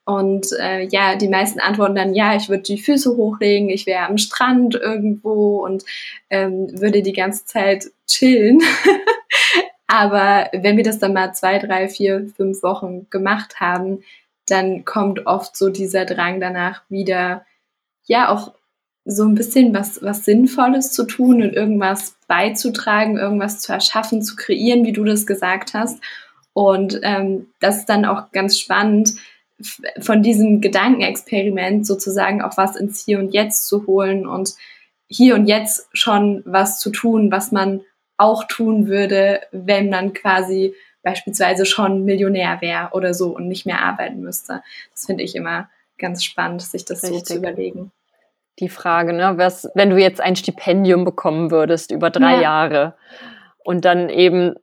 Und 0.05 0.47
äh, 0.61 0.83
ja, 0.83 1.17
die 1.17 1.29
meisten 1.29 1.59
antworten 1.59 1.97
dann, 1.97 2.15
ja, 2.15 2.37
ich 2.37 2.49
würde 2.49 2.63
die 2.63 2.79
Füße 2.79 3.17
hochlegen, 3.17 3.69
ich 3.71 3.87
wäre 3.87 4.07
am 4.07 4.19
Strand 4.19 4.77
irgendwo 4.77 5.65
und 5.65 5.85
ähm, 6.31 6.69
würde 6.81 7.03
die 7.03 7.13
ganze 7.13 7.45
Zeit 7.45 7.87
chillen. 8.07 8.61
Aber 9.89 10.49
wenn 10.53 10.77
wir 10.77 10.85
das 10.85 10.99
dann 10.99 11.13
mal 11.13 11.33
zwei, 11.35 11.59
drei, 11.59 11.89
vier, 11.89 12.29
fünf 12.37 12.63
Wochen 12.63 13.09
gemacht 13.11 13.61
haben, 13.61 14.03
dann 14.49 14.85
kommt 14.85 15.27
oft 15.27 15.57
so 15.57 15.71
dieser 15.71 16.05
Drang 16.05 16.41
danach 16.41 16.83
wieder, 16.89 17.45
ja, 18.05 18.29
auch 18.29 18.53
so 19.07 19.25
ein 19.25 19.37
bisschen 19.37 19.73
was, 19.73 20.03
was 20.03 20.25
Sinnvolles 20.25 20.93
zu 20.93 21.05
tun 21.05 21.41
und 21.41 21.53
irgendwas 21.53 22.17
beizutragen, 22.27 23.17
irgendwas 23.17 23.61
zu 23.61 23.73
erschaffen, 23.73 24.21
zu 24.21 24.35
kreieren, 24.35 24.85
wie 24.85 24.93
du 24.93 25.05
das 25.05 25.27
gesagt 25.27 25.75
hast. 25.75 26.01
Und 26.53 27.01
ähm, 27.03 27.47
das 27.61 27.79
ist 27.79 27.89
dann 27.89 28.05
auch 28.05 28.33
ganz 28.33 28.59
spannend, 28.59 29.15
von 30.01 30.23
diesem 30.23 30.61
Gedankenexperiment 30.61 31.87
sozusagen 31.87 32.43
auch 32.43 32.57
was 32.57 32.77
ins 32.77 33.05
Hier 33.05 33.19
und 33.19 33.33
Jetzt 33.33 33.69
zu 33.69 33.87
holen 33.87 34.27
und 34.27 34.55
hier 35.09 35.35
und 35.35 35.47
jetzt 35.47 35.89
schon 35.93 36.43
was 36.45 36.79
zu 36.79 36.91
tun, 36.91 37.31
was 37.31 37.53
man 37.53 37.83
auch 38.17 38.45
tun 38.45 38.89
würde, 38.89 39.41
wenn 39.53 39.89
man 39.89 40.13
quasi 40.13 40.75
beispielsweise 41.03 41.65
schon 41.65 42.05
Millionär 42.05 42.61
wäre 42.61 42.91
oder 42.93 43.15
so 43.15 43.35
und 43.35 43.47
nicht 43.47 43.67
mehr 43.67 43.81
arbeiten 43.81 44.21
müsste. 44.21 44.63
Das 44.93 45.07
finde 45.07 45.23
ich 45.23 45.37
immer 45.37 45.71
ganz 45.99 46.25
spannend, 46.25 46.63
sich 46.63 46.85
das 46.85 47.03
Richtig. 47.05 47.21
so 47.21 47.25
zu 47.25 47.37
überlegen. 47.37 47.93
Die 48.59 48.69
Frage, 48.69 49.13
ne, 49.13 49.35
was, 49.37 49.69
wenn 49.75 49.91
du 49.91 49.99
jetzt 49.99 50.21
ein 50.21 50.37
Stipendium 50.37 51.05
bekommen 51.05 51.51
würdest 51.51 51.91
über 51.91 52.11
drei 52.11 52.37
ja. 52.37 52.41
Jahre 52.41 52.95
und 53.65 53.85
dann 53.85 54.09
eben 54.09 54.55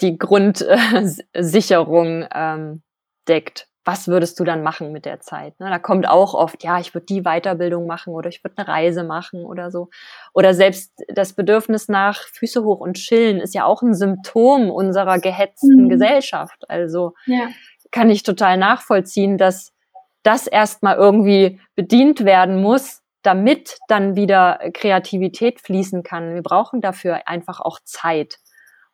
die 0.00 0.16
Grundsicherung 0.18 2.26
ähm, 2.34 2.82
deckt, 3.28 3.68
was 3.84 4.06
würdest 4.06 4.38
du 4.38 4.44
dann 4.44 4.62
machen 4.62 4.92
mit 4.92 5.06
der 5.06 5.20
Zeit? 5.20 5.58
Ne, 5.58 5.68
da 5.68 5.78
kommt 5.78 6.08
auch 6.08 6.34
oft, 6.34 6.62
ja, 6.62 6.78
ich 6.78 6.94
würde 6.94 7.06
die 7.06 7.22
Weiterbildung 7.22 7.86
machen 7.86 8.14
oder 8.14 8.28
ich 8.28 8.44
würde 8.44 8.58
eine 8.58 8.68
Reise 8.68 9.02
machen 9.02 9.44
oder 9.44 9.70
so. 9.70 9.88
Oder 10.34 10.54
selbst 10.54 10.92
das 11.08 11.32
Bedürfnis 11.32 11.88
nach 11.88 12.22
Füße 12.32 12.62
hoch 12.62 12.80
und 12.80 12.94
chillen 12.94 13.40
ist 13.40 13.54
ja 13.54 13.64
auch 13.64 13.82
ein 13.82 13.94
Symptom 13.94 14.70
unserer 14.70 15.18
gehetzten 15.18 15.84
mhm. 15.84 15.88
Gesellschaft. 15.88 16.64
Also 16.68 17.14
ja. 17.26 17.48
kann 17.90 18.08
ich 18.08 18.22
total 18.22 18.56
nachvollziehen, 18.56 19.36
dass 19.36 19.72
das 20.22 20.46
erstmal 20.46 20.96
irgendwie 20.96 21.60
bedient 21.74 22.24
werden 22.24 22.62
muss, 22.62 23.01
damit 23.22 23.78
dann 23.88 24.16
wieder 24.16 24.58
Kreativität 24.74 25.60
fließen 25.60 26.02
kann. 26.02 26.34
Wir 26.34 26.42
brauchen 26.42 26.80
dafür 26.80 27.28
einfach 27.28 27.60
auch 27.60 27.78
Zeit. 27.84 28.38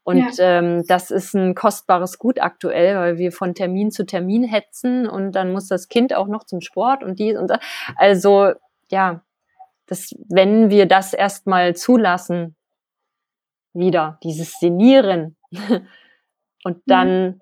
Und 0.02 0.38
ja. 0.38 0.58
ähm, 0.58 0.84
das 0.86 1.10
ist 1.10 1.34
ein 1.34 1.54
kostbares 1.54 2.18
Gut 2.18 2.40
aktuell, 2.40 2.96
weil 2.96 3.18
wir 3.18 3.30
von 3.30 3.54
Termin 3.54 3.90
zu 3.90 4.06
Termin 4.06 4.44
hetzen 4.44 5.06
und 5.06 5.32
dann 5.32 5.52
muss 5.52 5.68
das 5.68 5.88
Kind 5.88 6.14
auch 6.14 6.28
noch 6.28 6.44
zum 6.44 6.62
Sport 6.62 7.04
und 7.04 7.18
dies 7.18 7.36
und 7.36 7.48
das. 7.48 7.58
Also 7.96 8.52
ja, 8.90 9.22
das, 9.86 10.14
wenn 10.28 10.70
wir 10.70 10.86
das 10.86 11.12
erstmal 11.12 11.76
zulassen, 11.76 12.56
wieder, 13.74 14.18
dieses 14.22 14.58
Senieren 14.58 15.36
und 16.64 16.82
dann, 16.86 17.40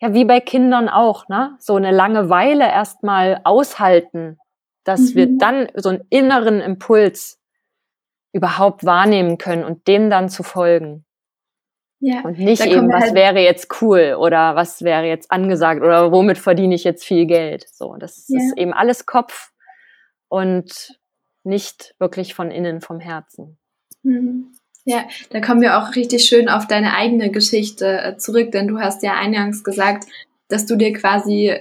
ja. 0.00 0.08
ja, 0.08 0.14
wie 0.14 0.24
bei 0.24 0.40
Kindern 0.40 0.88
auch, 0.88 1.28
ne, 1.28 1.56
so 1.60 1.76
eine 1.76 1.90
Langeweile 1.90 2.64
erstmal 2.64 3.40
aushalten, 3.44 4.38
dass 4.84 5.12
mhm. 5.12 5.14
wir 5.14 5.38
dann 5.38 5.68
so 5.74 5.90
einen 5.90 6.04
inneren 6.10 6.60
Impuls 6.60 7.40
überhaupt 8.32 8.84
wahrnehmen 8.84 9.38
können 9.38 9.64
und 9.64 9.86
dem 9.86 10.10
dann 10.10 10.28
zu 10.28 10.42
folgen. 10.42 11.04
Ja, 12.04 12.22
und 12.22 12.36
nicht 12.38 12.66
eben, 12.66 12.88
was 12.90 13.04
halt 13.04 13.14
wäre 13.14 13.38
jetzt 13.38 13.80
cool 13.80 14.16
oder 14.18 14.56
was 14.56 14.82
wäre 14.82 15.06
jetzt 15.06 15.30
angesagt 15.30 15.82
oder 15.82 16.10
womit 16.10 16.36
verdiene 16.36 16.74
ich 16.74 16.82
jetzt 16.82 17.04
viel 17.04 17.26
Geld. 17.26 17.66
So, 17.72 17.94
das 17.96 18.26
ja. 18.28 18.38
ist 18.38 18.58
eben 18.58 18.72
alles 18.72 19.06
Kopf 19.06 19.52
und 20.28 20.98
nicht 21.44 21.94
wirklich 22.00 22.34
von 22.34 22.50
innen, 22.50 22.80
vom 22.80 22.98
Herzen. 22.98 23.56
Mhm. 24.02 24.52
Ja, 24.84 25.04
da 25.30 25.40
kommen 25.40 25.60
wir 25.60 25.78
auch 25.78 25.94
richtig 25.94 26.24
schön 26.24 26.48
auf 26.48 26.66
deine 26.66 26.96
eigene 26.96 27.30
Geschichte 27.30 28.00
äh, 28.02 28.16
zurück, 28.16 28.50
denn 28.50 28.66
du 28.66 28.80
hast 28.80 29.04
ja 29.04 29.14
eingangs 29.14 29.62
gesagt, 29.62 30.06
dass 30.48 30.66
du 30.66 30.74
dir 30.74 30.92
quasi 30.92 31.54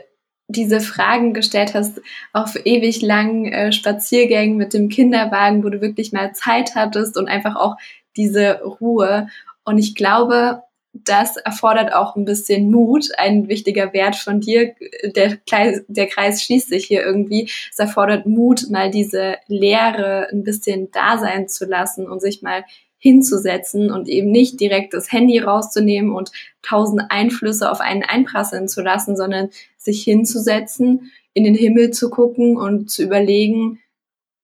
diese 0.52 0.82
Fragen 0.82 1.34
gestellt 1.34 1.74
hast 1.74 2.02
auf 2.34 2.56
ewig 2.66 3.02
langen 3.02 3.52
äh, 3.52 3.72
Spaziergängen 3.72 4.58
mit 4.58 4.74
dem 4.74 4.90
Kinderwagen, 4.90 5.64
wo 5.64 5.70
du 5.70 5.82
wirklich 5.82 6.12
mal 6.12 6.34
Zeit 6.34 6.76
hattest 6.76 7.18
und 7.18 7.28
einfach 7.28 7.56
auch 7.56 7.76
diese 8.16 8.62
Ruhe. 8.62 9.28
Und 9.64 9.78
ich 9.78 9.96
glaube, 9.96 10.64
das 10.94 11.38
erfordert 11.38 11.94
auch 11.94 12.16
ein 12.16 12.26
bisschen 12.26 12.70
Mut, 12.70 13.08
ein 13.18 13.48
wichtiger 13.48 13.94
Wert 13.94 14.16
von 14.16 14.42
dir. 14.42 14.76
Der, 15.16 15.38
Kreis, 15.38 15.84
der 15.88 16.08
Kreis 16.08 16.44
schließt 16.44 16.70
sich 16.70 16.86
hier 16.86 17.04
irgendwie. 17.04 17.50
Es 17.72 17.80
erfordert 17.80 18.26
Mut, 18.26 18.70
mal 18.70 18.92
diese 18.92 19.38
Leere 19.48 20.28
ein 20.32 20.44
bisschen 20.44 20.92
da 20.92 21.18
sein 21.18 21.48
zu 21.48 21.66
lassen 21.66 22.10
und 22.10 22.20
sich 22.22 22.42
mal 22.42 22.66
hinzusetzen 23.02 23.92
und 23.92 24.08
eben 24.08 24.30
nicht 24.30 24.60
direkt 24.60 24.94
das 24.94 25.12
Handy 25.12 25.40
rauszunehmen 25.40 26.14
und 26.14 26.32
tausend 26.62 27.10
Einflüsse 27.10 27.72
auf 27.72 27.82
einen 27.82 28.04
einprasseln 28.04 28.68
zu 28.68 28.84
lassen, 28.84 29.18
sondern 29.18 29.50
sich 29.76 30.04
hinzusetzen, 30.04 31.12
in 31.34 31.44
den 31.44 31.56
Himmel 31.56 31.90
zu 31.90 32.12
gucken 32.12 32.58
und 32.58 32.92
zu 32.92 33.02
überlegen, 33.02 33.80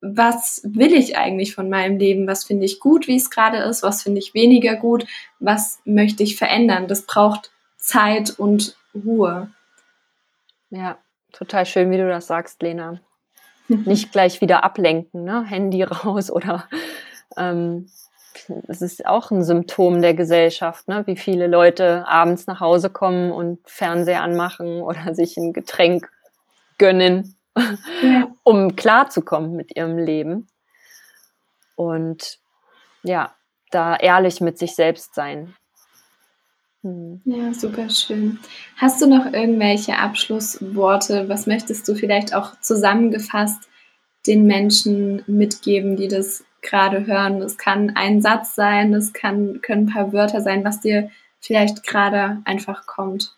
was 0.01 0.61
will 0.63 0.93
ich 0.93 1.17
eigentlich 1.17 1.53
von 1.53 1.69
meinem 1.69 1.99
Leben? 1.99 2.27
Was 2.27 2.45
finde 2.45 2.65
ich 2.65 2.79
gut, 2.79 3.07
wie 3.07 3.17
es 3.17 3.29
gerade 3.29 3.57
ist? 3.57 3.83
Was 3.83 4.01
finde 4.01 4.19
ich 4.19 4.33
weniger 4.33 4.75
gut? 4.75 5.05
Was 5.39 5.79
möchte 5.85 6.23
ich 6.23 6.35
verändern? 6.35 6.87
Das 6.87 7.03
braucht 7.03 7.51
Zeit 7.77 8.39
und 8.39 8.75
Ruhe. 8.95 9.51
Ja, 10.71 10.97
total 11.31 11.67
schön, 11.67 11.91
wie 11.91 11.97
du 11.97 12.07
das 12.07 12.25
sagst, 12.25 12.63
Lena. 12.63 12.99
Nicht 13.67 14.11
gleich 14.11 14.41
wieder 14.41 14.63
ablenken, 14.63 15.23
ne? 15.23 15.43
Handy 15.43 15.83
raus 15.83 16.31
oder 16.31 16.67
ähm, 17.37 17.89
es 18.67 18.81
ist 18.81 19.05
auch 19.05 19.31
ein 19.31 19.43
Symptom 19.43 20.01
der 20.01 20.13
Gesellschaft, 20.13 20.87
ne? 20.87 21.03
wie 21.05 21.17
viele 21.17 21.47
Leute 21.47 22.07
abends 22.07 22.47
nach 22.47 22.59
Hause 22.59 22.89
kommen 22.89 23.31
und 23.31 23.59
Fernseher 23.65 24.21
anmachen 24.21 24.81
oder 24.81 25.13
sich 25.13 25.37
ein 25.37 25.53
Getränk 25.53 26.09
gönnen 26.77 27.35
ja. 28.01 28.31
um 28.43 28.75
klarzukommen 28.75 29.55
mit 29.55 29.75
ihrem 29.75 29.97
Leben. 29.97 30.47
Und 31.75 32.39
ja, 33.03 33.35
da 33.71 33.95
ehrlich 33.95 34.41
mit 34.41 34.57
sich 34.57 34.75
selbst 34.75 35.13
sein. 35.15 35.55
Hm. 36.83 37.21
Ja, 37.25 37.53
super 37.53 37.89
schön. 37.89 38.39
Hast 38.77 39.01
du 39.01 39.07
noch 39.07 39.25
irgendwelche 39.25 39.97
Abschlussworte? 39.97 41.29
Was 41.29 41.47
möchtest 41.47 41.87
du 41.87 41.95
vielleicht 41.95 42.33
auch 42.33 42.59
zusammengefasst 42.61 43.67
den 44.25 44.45
Menschen 44.45 45.23
mitgeben, 45.25 45.95
die 45.95 46.07
das 46.07 46.43
gerade 46.61 47.05
hören? 47.05 47.39
Das 47.39 47.57
kann 47.57 47.95
ein 47.95 48.21
Satz 48.21 48.55
sein, 48.55 48.91
das 48.91 49.13
kann, 49.13 49.61
können 49.61 49.87
ein 49.87 49.93
paar 49.93 50.13
Wörter 50.13 50.41
sein, 50.41 50.63
was 50.63 50.79
dir 50.79 51.09
vielleicht 51.39 51.85
gerade 51.85 52.41
einfach 52.45 52.85
kommt. 52.85 53.37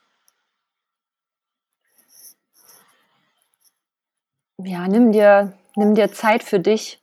ja, 4.63 4.87
nimm 4.87 5.11
dir, 5.11 5.53
nimm 5.75 5.95
dir 5.95 6.11
Zeit 6.11 6.43
für 6.43 6.59
dich. 6.59 7.01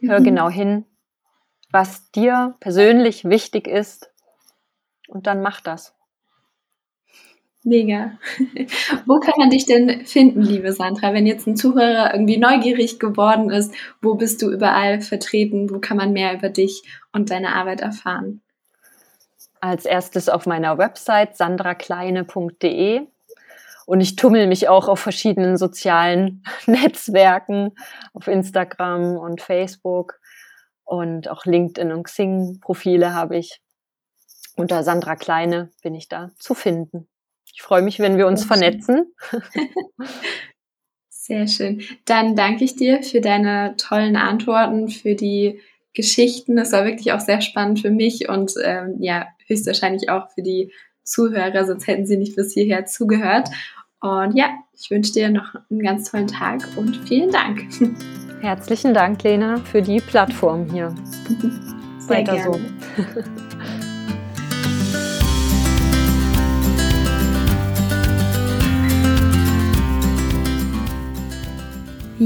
Hör 0.00 0.20
mhm. 0.20 0.24
genau 0.24 0.50
hin, 0.50 0.84
was 1.70 2.10
dir 2.10 2.56
persönlich 2.60 3.24
wichtig 3.24 3.66
ist. 3.66 4.10
Und 5.08 5.26
dann 5.26 5.42
mach 5.42 5.60
das. 5.60 5.93
Mega. 7.66 8.12
wo 9.06 9.18
kann 9.20 9.34
man 9.38 9.48
dich 9.48 9.64
denn 9.64 10.04
finden, 10.04 10.42
liebe 10.42 10.70
Sandra? 10.74 11.14
Wenn 11.14 11.26
jetzt 11.26 11.46
ein 11.46 11.56
Zuhörer 11.56 12.12
irgendwie 12.12 12.36
neugierig 12.36 13.00
geworden 13.00 13.50
ist, 13.50 13.74
wo 14.02 14.16
bist 14.16 14.42
du 14.42 14.50
überall 14.50 15.00
vertreten? 15.00 15.70
Wo 15.70 15.78
kann 15.78 15.96
man 15.96 16.12
mehr 16.12 16.34
über 16.34 16.50
dich 16.50 16.82
und 17.12 17.30
deine 17.30 17.54
Arbeit 17.54 17.80
erfahren? 17.80 18.42
Als 19.62 19.86
erstes 19.86 20.28
auf 20.28 20.44
meiner 20.44 20.76
Website 20.76 21.38
sandrakleine.de. 21.38 23.06
Und 23.86 24.00
ich 24.00 24.16
tummel 24.16 24.46
mich 24.46 24.68
auch 24.68 24.86
auf 24.86 25.00
verschiedenen 25.00 25.56
sozialen 25.56 26.42
Netzwerken, 26.66 27.72
auf 28.12 28.28
Instagram 28.28 29.16
und 29.16 29.40
Facebook 29.40 30.20
und 30.84 31.28
auch 31.30 31.46
LinkedIn 31.46 31.92
und 31.92 32.02
Xing-Profile 32.02 33.14
habe 33.14 33.38
ich. 33.38 33.62
Unter 34.54 34.82
Sandra 34.82 35.16
Kleine 35.16 35.70
bin 35.82 35.94
ich 35.94 36.08
da 36.08 36.30
zu 36.38 36.52
finden. 36.52 37.08
Ich 37.52 37.62
freue 37.62 37.82
mich, 37.82 37.98
wenn 37.98 38.16
wir 38.16 38.26
uns 38.26 38.40
Sehr 38.40 38.48
vernetzen. 38.48 39.14
Sehr 41.08 41.48
schön. 41.48 41.82
Dann 42.04 42.36
danke 42.36 42.64
ich 42.64 42.76
dir 42.76 43.02
für 43.02 43.20
deine 43.20 43.76
tollen 43.78 44.16
Antworten, 44.16 44.88
für 44.88 45.14
die 45.14 45.60
Geschichten. 45.94 46.58
Es 46.58 46.72
war 46.72 46.84
wirklich 46.84 47.12
auch 47.12 47.20
sehr 47.20 47.40
spannend 47.40 47.80
für 47.80 47.90
mich 47.90 48.28
und 48.28 48.52
ähm, 48.62 48.96
ja, 48.98 49.28
höchstwahrscheinlich 49.46 50.10
auch 50.10 50.30
für 50.32 50.42
die 50.42 50.72
Zuhörer, 51.02 51.64
sonst 51.64 51.86
hätten 51.86 52.06
sie 52.06 52.16
nicht 52.16 52.36
bis 52.36 52.52
hierher 52.52 52.84
zugehört. 52.84 53.48
Und 54.00 54.36
ja, 54.36 54.50
ich 54.74 54.90
wünsche 54.90 55.12
dir 55.12 55.30
noch 55.30 55.54
einen 55.70 55.82
ganz 55.82 56.10
tollen 56.10 56.26
Tag 56.26 56.60
und 56.76 56.96
vielen 57.08 57.30
Dank. 57.30 57.64
Herzlichen 58.40 58.92
Dank, 58.92 59.22
Lena, 59.22 59.56
für 59.56 59.80
die 59.80 60.00
Plattform 60.00 60.70
hier. 60.70 60.94
Sehr 62.00 62.18
Weiter 62.18 62.34
gerne. 62.34 62.58
so. 62.58 63.53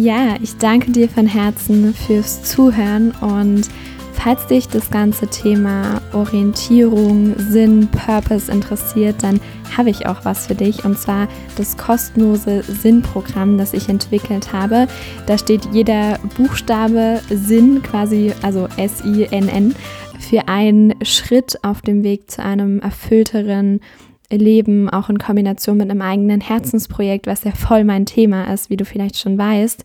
Ja, 0.01 0.37
ich 0.41 0.57
danke 0.59 0.93
dir 0.93 1.09
von 1.09 1.27
Herzen 1.27 1.93
fürs 1.93 2.45
Zuhören 2.45 3.11
und 3.21 3.69
Falls 4.13 4.49
dich 4.49 4.67
das 4.67 4.91
ganze 4.91 5.29
Thema 5.29 6.03
Orientierung, 6.13 7.35
Sinn, 7.39 7.89
Purpose 7.89 8.51
interessiert, 8.51 9.23
dann 9.23 9.41
habe 9.77 9.91
ich 9.91 10.07
auch 10.07 10.25
was 10.25 10.49
für 10.49 10.57
dich 10.57 10.85
und 10.85 10.99
zwar 10.99 11.29
das 11.57 11.77
kostenlose 11.77 12.65
Sinnprogramm, 12.65 13.59
das 13.59 13.75
ich 13.75 13.89
entwickelt 13.89 14.53
habe. 14.53 14.89
Da 15.27 15.39
steht 15.39 15.69
jeder 15.73 16.19
Buchstabe 16.37 17.21
Sinn, 17.31 17.81
quasi, 17.85 18.33
also 18.43 18.67
S-I-N-N, 18.77 19.77
für 20.19 20.49
einen 20.49 20.95
Schritt 21.05 21.63
auf 21.63 21.81
dem 21.81 22.03
Weg 22.03 22.29
zu 22.29 22.43
einem 22.43 22.81
erfüllteren 22.81 23.81
Leben, 24.31 24.91
auch 24.91 25.09
in 25.09 25.19
Kombination 25.19 25.79
mit 25.79 25.91
einem 25.91 26.03
eigenen 26.03 26.41
Herzensprojekt, 26.41 27.27
was 27.27 27.45
ja 27.45 27.53
voll 27.53 27.85
mein 27.85 28.07
Thema 28.07 28.53
ist, 28.53 28.69
wie 28.71 28.77
du 28.77 28.85
vielleicht 28.85 29.19
schon 29.19 29.39
weißt. 29.39 29.85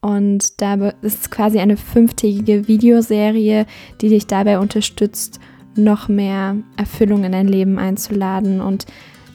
Und 0.00 0.60
da 0.60 0.92
ist 1.02 1.30
quasi 1.30 1.58
eine 1.60 1.76
fünftägige 1.76 2.66
Videoserie, 2.66 3.66
die 4.00 4.08
dich 4.08 4.26
dabei 4.26 4.58
unterstützt, 4.58 5.38
noch 5.76 6.08
mehr 6.08 6.56
Erfüllung 6.76 7.24
in 7.24 7.32
dein 7.32 7.48
Leben 7.48 7.78
einzuladen 7.78 8.60
und 8.60 8.86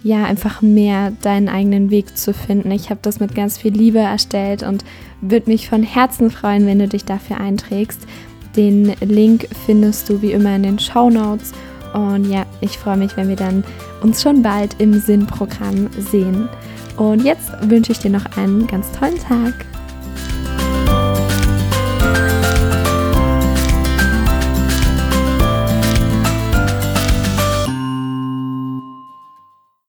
ja, 0.03 0.25
einfach 0.25 0.61
mehr 0.61 1.11
deinen 1.21 1.49
eigenen 1.49 1.89
Weg 1.89 2.17
zu 2.17 2.33
finden. 2.33 2.71
Ich 2.71 2.89
habe 2.89 2.99
das 3.01 3.19
mit 3.19 3.35
ganz 3.35 3.57
viel 3.57 3.73
Liebe 3.73 3.99
erstellt 3.99 4.63
und 4.63 4.85
würde 5.21 5.49
mich 5.49 5.67
von 5.69 5.83
Herzen 5.83 6.29
freuen, 6.29 6.65
wenn 6.65 6.79
du 6.79 6.87
dich 6.87 7.05
dafür 7.05 7.39
einträgst. 7.39 8.07
Den 8.55 8.93
Link 9.01 9.47
findest 9.65 10.09
du 10.09 10.21
wie 10.21 10.31
immer 10.31 10.55
in 10.55 10.63
den 10.63 10.79
Show 10.79 11.09
Notes. 11.09 11.53
Und 11.93 12.25
ja, 12.25 12.45
ich 12.61 12.77
freue 12.77 12.97
mich, 12.97 13.15
wenn 13.17 13.29
wir 13.29 13.35
dann 13.35 13.63
uns 14.01 14.21
schon 14.21 14.41
bald 14.41 14.79
im 14.79 14.99
Sinnprogramm 14.99 15.89
sehen. 15.97 16.49
Und 16.97 17.23
jetzt 17.23 17.51
wünsche 17.61 17.91
ich 17.91 17.99
dir 17.99 18.11
noch 18.11 18.25
einen 18.37 18.67
ganz 18.67 18.91
tollen 18.91 19.19
Tag. 19.19 19.53